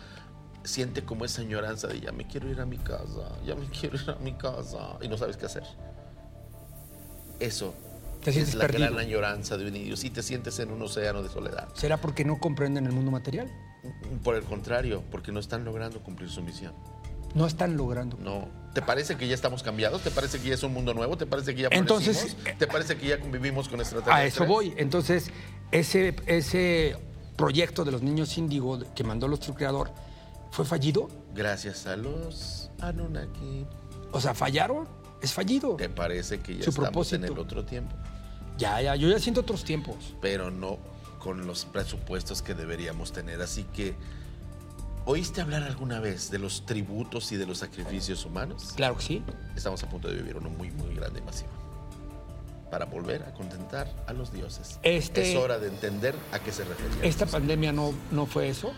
siente 0.64 1.04
como 1.04 1.25
esa 1.25 1.42
añoranza 1.42 1.86
de 1.86 2.00
ya 2.00 2.10
me 2.10 2.26
quiero 2.26 2.50
ir 2.50 2.60
a 2.60 2.66
mi 2.66 2.78
casa, 2.78 3.38
ya 3.44 3.54
me 3.54 3.66
quiero 3.80 3.96
ir 3.96 4.10
a 4.10 4.16
mi 4.16 4.32
casa, 4.32 4.98
y 5.00 5.06
no 5.06 5.16
sabes 5.16 5.36
qué 5.36 5.46
hacer. 5.46 5.62
Eso 7.38 7.75
Te 8.25 8.30
es 8.30 8.54
la 8.54 8.66
perdido. 8.66 8.90
gran 8.90 8.98
añoranza 8.98 9.56
de 9.56 9.66
un 9.66 9.72
niño. 9.75 9.96
Si 9.96 10.10
te 10.10 10.22
sientes 10.22 10.58
en 10.58 10.72
un 10.72 10.82
océano 10.82 11.22
de 11.22 11.28
soledad. 11.28 11.68
¿Será 11.74 11.98
porque 11.98 12.24
no 12.24 12.40
comprenden 12.40 12.87
el 12.87 12.92
mundo 12.92 13.11
material? 13.11 13.48
Por 14.24 14.35
el 14.35 14.42
contrario, 14.42 15.04
porque 15.11 15.31
no 15.31 15.38
están 15.38 15.64
logrando 15.64 16.02
cumplir 16.02 16.31
su 16.31 16.42
misión. 16.42 16.72
No 17.37 17.46
están 17.46 17.77
logrando. 17.77 18.16
No. 18.18 18.49
¿Te 18.72 18.81
parece 18.81 19.16
que 19.16 19.29
ya 19.29 19.35
estamos 19.35 19.62
cambiados? 19.62 20.03
¿Te 20.03 20.11
parece 20.11 20.40
que 20.40 20.49
ya 20.49 20.55
es 20.55 20.62
un 20.62 20.72
mundo 20.72 20.94
nuevo? 20.94 21.16
¿Te 21.16 21.27
parece 21.27 21.55
que 21.55 21.62
ya 21.62 21.68
Entonces, 21.70 22.37
eh, 22.46 22.57
¿Te 22.59 22.66
parece 22.66 22.96
que 22.96 23.09
ya 23.09 23.20
convivimos 23.20 23.68
con 23.68 23.81
extraterrestres? 23.81 24.16
A 24.16 24.25
eso 24.27 24.46
voy. 24.46 24.72
Entonces, 24.79 25.31
ese, 25.70 26.16
ese 26.27 26.96
proyecto 27.37 27.85
de 27.85 27.92
los 27.92 28.03
niños 28.03 28.37
índigo 28.38 28.81
que 28.94 29.05
mandó 29.05 29.29
nuestro 29.29 29.55
creador, 29.55 29.92
¿fue 30.51 30.64
fallido? 30.64 31.11
Gracias 31.35 31.87
a 31.87 31.96
los 31.96 32.70
Anunnaki. 32.81 33.66
O 34.12 34.20
sea, 34.20 34.35
¿fallaron? 34.35 34.88
Es 35.20 35.35
fallido. 35.35 35.77
¿Te 35.77 35.90
parece 35.90 36.40
que 36.40 36.57
ya 36.57 36.64
Su 36.64 36.70
estamos 36.70 36.90
propósito. 36.90 37.16
en 37.27 37.33
el 37.33 37.38
otro 37.38 37.64
tiempo? 37.66 37.94
Ya, 38.57 38.81
ya, 38.81 38.96
yo 38.96 39.09
ya 39.11 39.18
siento 39.18 39.42
otros 39.42 39.62
tiempos. 39.64 40.14
Pero 40.22 40.51
no 40.51 40.79
con 41.18 41.46
los 41.46 41.66
presupuestos 41.66 42.40
que 42.40 42.55
deberíamos 42.55 43.12
tener. 43.12 43.42
Así 43.42 43.64
que, 43.75 43.94
¿oíste 45.07 45.40
hablar 45.40 45.62
alguna 45.62 46.01
vez 46.01 46.31
de 46.31 46.38
los 46.38 46.66
tributos 46.66 47.33
y 47.33 47.37
de 47.37 47.47
los 47.47 47.59
sacrificios 47.59 48.25
humanos? 48.27 48.73
Claro 48.77 48.97
que 48.99 49.03
sí. 49.03 49.23
Estamos 49.57 49.83
a 49.83 49.88
punto 49.88 50.09
de 50.09 50.14
vivir 50.16 50.37
uno 50.37 50.51
muy, 50.51 50.71
muy 50.73 50.95
grande 50.95 51.21
y 51.21 51.23
masivo. 51.23 51.51
Para 52.71 52.85
volver 52.85 53.23
a 53.23 53.33
contentar 53.33 53.90
a 54.07 54.12
los 54.12 54.33
dioses. 54.33 54.79
Este- 54.83 55.31
Es 55.33 55.37
hora 55.38 55.59
de 55.59 55.69
entender 55.69 56.14
a 56.33 56.38
qué 56.40 56.53
se 56.53 56.64
refería. 56.64 57.05
¿Esta 57.09 57.25
pandemia 57.27 57.73
no, 57.73 57.95
no 58.11 58.27
fue 58.27 58.49
eso? 58.49 58.73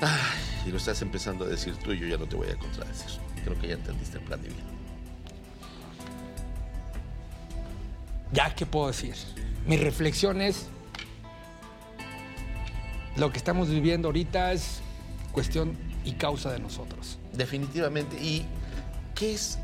Ay, 0.00 0.66
y 0.66 0.70
lo 0.70 0.76
estás 0.76 1.00
empezando 1.02 1.44
a 1.44 1.48
decir 1.48 1.74
tú 1.82 1.92
y 1.92 1.98
yo 2.00 2.06
ya 2.06 2.18
no 2.18 2.26
te 2.26 2.36
voy 2.36 2.48
a 2.48 2.56
contradecir. 2.56 3.18
Creo 3.42 3.58
que 3.58 3.68
ya 3.68 3.74
entendiste 3.74 4.18
el 4.18 4.24
plan 4.24 4.40
divino. 4.42 4.62
Ya, 8.32 8.54
¿qué 8.54 8.66
puedo 8.66 8.88
decir? 8.88 9.14
Mi 9.66 9.76
reflexión 9.76 10.40
es, 10.40 10.66
lo 13.16 13.30
que 13.30 13.38
estamos 13.38 13.68
viviendo 13.70 14.08
ahorita 14.08 14.52
es 14.52 14.80
cuestión 15.34 15.76
y 16.04 16.12
causa 16.12 16.52
de 16.52 16.60
nosotros. 16.60 17.18
Definitivamente. 17.34 18.16
¿Y 18.16 18.46
qué 19.14 19.34
es? 19.34 19.58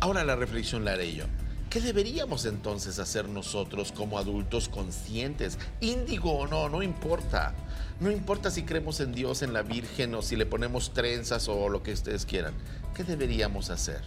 Ahora 0.00 0.24
la 0.24 0.36
reflexión 0.36 0.84
la 0.84 0.92
haré 0.92 1.12
yo. 1.12 1.24
¿Qué 1.68 1.82
deberíamos 1.82 2.46
entonces 2.46 2.98
hacer 2.98 3.28
nosotros 3.28 3.92
como 3.92 4.18
adultos 4.18 4.70
conscientes? 4.70 5.58
Índigo 5.82 6.32
o 6.32 6.46
no, 6.46 6.70
no 6.70 6.82
importa. 6.82 7.52
No 8.00 8.10
importa 8.10 8.50
si 8.50 8.62
creemos 8.62 9.00
en 9.00 9.12
Dios, 9.12 9.42
en 9.42 9.52
la 9.52 9.62
Virgen 9.62 10.14
o 10.14 10.22
si 10.22 10.36
le 10.36 10.46
ponemos 10.46 10.94
trenzas 10.94 11.46
o 11.48 11.68
lo 11.68 11.82
que 11.82 11.92
ustedes 11.92 12.24
quieran. 12.24 12.54
¿Qué 12.94 13.04
deberíamos 13.04 13.68
hacer? 13.68 14.00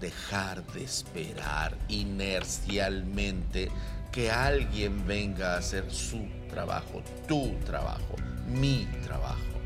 Dejar 0.00 0.66
de 0.72 0.82
esperar 0.82 1.76
inercialmente 1.88 3.70
que 4.10 4.32
alguien 4.32 5.06
venga 5.06 5.54
a 5.54 5.58
hacer 5.58 5.92
su 5.92 6.26
trabajo, 6.48 7.02
tu 7.28 7.54
trabajo, 7.66 8.16
mi 8.48 8.88
trabajo 9.04 9.59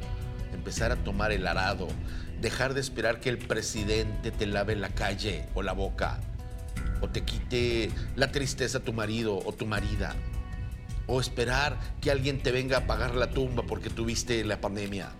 empezar 0.64 0.92
a 0.92 0.96
tomar 0.96 1.30
el 1.30 1.46
arado, 1.46 1.88
dejar 2.40 2.72
de 2.72 2.80
esperar 2.80 3.20
que 3.20 3.28
el 3.28 3.36
presidente 3.36 4.30
te 4.30 4.46
lave 4.46 4.74
la 4.76 4.88
calle 4.88 5.44
o 5.52 5.60
la 5.60 5.74
boca, 5.74 6.20
o 7.02 7.08
te 7.10 7.22
quite 7.22 7.90
la 8.16 8.32
tristeza 8.32 8.78
a 8.78 8.80
tu 8.80 8.94
marido 8.94 9.38
o 9.44 9.52
tu 9.52 9.66
marida, 9.66 10.16
o 11.06 11.20
esperar 11.20 11.78
que 12.00 12.10
alguien 12.10 12.42
te 12.42 12.50
venga 12.50 12.78
a 12.78 12.86
pagar 12.86 13.14
la 13.14 13.28
tumba 13.28 13.64
porque 13.66 13.90
tuviste 13.90 14.42
la 14.42 14.58
pandemia. 14.58 15.10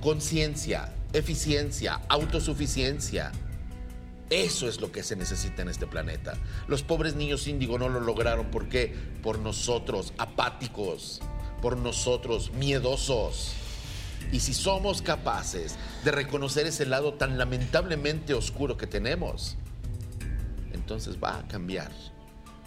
Conciencia, 0.00 0.90
eficiencia, 1.12 2.00
autosuficiencia. 2.08 3.30
Eso 4.30 4.68
es 4.70 4.80
lo 4.80 4.90
que 4.90 5.02
se 5.02 5.16
necesita 5.16 5.60
en 5.60 5.68
este 5.68 5.86
planeta. 5.86 6.32
Los 6.66 6.82
pobres 6.82 7.14
niños 7.14 7.46
índigo 7.46 7.78
no 7.78 7.90
lo 7.90 8.00
lograron. 8.00 8.46
¿Por 8.46 8.70
qué? 8.70 8.94
Por 9.22 9.38
nosotros, 9.38 10.14
apáticos, 10.16 11.20
por 11.60 11.76
nosotros, 11.76 12.52
miedosos. 12.52 13.67
Y 14.32 14.40
si 14.40 14.54
somos 14.54 15.02
capaces 15.02 15.76
de 16.04 16.10
reconocer 16.10 16.66
ese 16.66 16.86
lado 16.86 17.14
tan 17.14 17.38
lamentablemente 17.38 18.34
oscuro 18.34 18.76
que 18.76 18.86
tenemos, 18.86 19.56
entonces 20.72 21.16
va 21.22 21.38
a 21.38 21.48
cambiar 21.48 21.90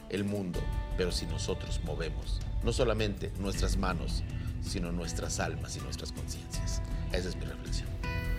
el 0.09 0.23
mundo. 0.23 0.59
Pero 0.97 1.11
si 1.11 1.25
nosotros 1.25 1.81
movemos 1.83 2.39
no 2.63 2.73
solamente 2.73 3.31
nuestras 3.39 3.77
manos, 3.77 4.23
sino 4.61 4.91
nuestras 4.91 5.39
almas 5.39 5.75
y 5.77 5.81
nuestras 5.81 6.11
conciencias. 6.11 6.81
Esa 7.11 7.29
es 7.29 7.35
mi 7.35 7.45
reflexión. 7.45 7.89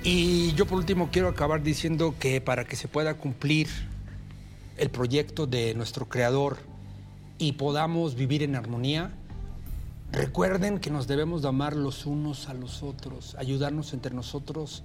Y 0.04 0.52
yo 0.54 0.66
por 0.66 0.78
último 0.78 1.10
quiero 1.12 1.28
acabar 1.28 1.62
diciendo 1.62 2.14
que 2.18 2.40
para 2.40 2.64
que 2.64 2.76
se 2.76 2.88
pueda 2.88 3.14
cumplir 3.14 3.68
el 4.76 4.90
proyecto 4.90 5.46
de 5.46 5.74
nuestro 5.74 6.08
creador 6.08 6.58
y 7.38 7.52
podamos 7.52 8.14
vivir 8.14 8.42
en 8.42 8.56
armonía, 8.56 9.12
recuerden 10.12 10.78
que 10.78 10.90
nos 10.90 11.06
debemos 11.06 11.42
de 11.42 11.48
amar 11.48 11.74
los 11.74 12.06
unos 12.06 12.48
a 12.48 12.54
los 12.54 12.82
otros, 12.82 13.34
ayudarnos 13.38 13.92
entre 13.94 14.14
nosotros 14.14 14.84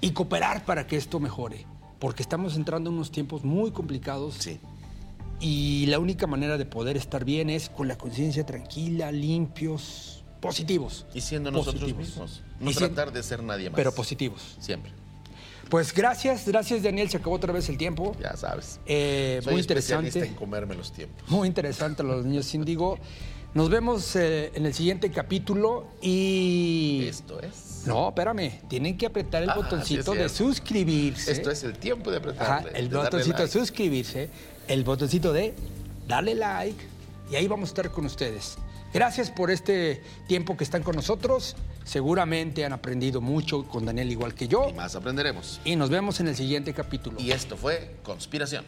y 0.00 0.10
cooperar 0.10 0.64
para 0.64 0.86
que 0.86 0.96
esto 0.96 1.20
mejore, 1.20 1.64
porque 1.98 2.22
estamos 2.22 2.56
entrando 2.56 2.90
en 2.90 2.96
unos 2.96 3.12
tiempos 3.12 3.44
muy 3.44 3.70
complicados 3.70 4.34
Sí. 4.38 4.58
y 5.40 5.86
la 5.86 5.98
única 6.00 6.26
manera 6.26 6.58
de 6.58 6.66
poder 6.66 6.96
estar 6.96 7.24
bien 7.24 7.48
es 7.48 7.68
con 7.68 7.86
la 7.88 7.96
conciencia 7.96 8.44
tranquila, 8.44 9.12
limpios, 9.12 10.24
positivos. 10.40 11.06
Y 11.14 11.20
siendo 11.20 11.50
nosotros 11.52 11.82
Positivos. 11.82 12.08
mismos. 12.08 12.42
No 12.60 12.70
Y 12.70 12.74
tratar 12.74 13.12
de 13.12 13.22
ser 13.22 13.42
nadie 13.44 13.70
más. 13.70 13.76
Pero 13.76 13.92
positivos. 13.94 14.56
Siempre. 14.58 14.90
Pues 15.70 15.94
gracias, 15.94 16.46
gracias 16.46 16.82
Daniel, 16.82 17.08
se 17.08 17.16
acabó 17.18 17.36
otra 17.36 17.52
vez 17.52 17.68
el 17.68 17.78
tiempo. 17.78 18.14
Ya 18.20 18.36
sabes. 18.36 18.80
Eh, 18.84 19.40
Soy 19.42 19.52
muy 19.52 19.60
interesante. 19.62 20.26
en 20.26 20.34
comerme 20.34 20.74
los 20.74 20.92
tiempos. 20.92 21.30
Muy 21.30 21.46
interesante 21.48 22.02
los 22.02 22.24
niños 22.26 22.52
índigo. 22.54 22.98
Nos 23.54 23.68
vemos 23.68 24.16
eh, 24.16 24.50
en 24.54 24.64
el 24.64 24.72
siguiente 24.72 25.10
capítulo 25.10 25.86
y... 26.00 27.04
Esto 27.06 27.38
es. 27.40 27.82
No, 27.86 28.08
espérame, 28.08 28.60
tienen 28.68 28.96
que 28.96 29.04
apretar 29.06 29.42
el 29.42 29.50
Ah, 29.50 29.54
botoncito 29.56 30.12
de 30.14 30.28
suscribirse. 30.30 31.32
Esto 31.32 31.50
es 31.50 31.62
el 31.62 31.76
tiempo 31.76 32.10
de 32.10 32.16
Ajá, 32.16 32.56
apretarle. 32.58 32.78
el 32.78 32.88
de 32.88 32.96
botoncito 32.96 33.36
de 33.36 33.42
like. 33.44 33.58
suscribirse, 33.58 34.30
el 34.68 34.84
botoncito 34.84 35.32
de 35.34 35.54
darle 36.08 36.34
like 36.34 36.82
y 37.30 37.34
ahí 37.36 37.46
vamos 37.46 37.68
a 37.68 37.72
estar 37.72 37.90
con 37.90 38.06
ustedes. 38.06 38.56
Gracias 38.94 39.30
por 39.30 39.50
este 39.50 40.02
tiempo 40.28 40.56
que 40.56 40.64
están 40.64 40.82
con 40.82 40.96
nosotros. 40.96 41.54
Seguramente 41.84 42.64
han 42.64 42.72
aprendido 42.72 43.20
mucho 43.20 43.64
con 43.64 43.84
Daniel 43.84 44.10
igual 44.12 44.34
que 44.34 44.46
yo 44.48 44.68
Y 44.70 44.72
más 44.74 44.94
aprenderemos. 44.94 45.60
y 45.64 45.76
nos 45.76 45.90
vemos 45.90 46.20
en 46.20 46.28
el 46.28 46.36
siguiente 46.36 46.72
capítulo. 46.72 47.20
Y 47.20 47.32
esto 47.32 47.56
fue 47.58 47.96
Conspiración. 48.02 48.64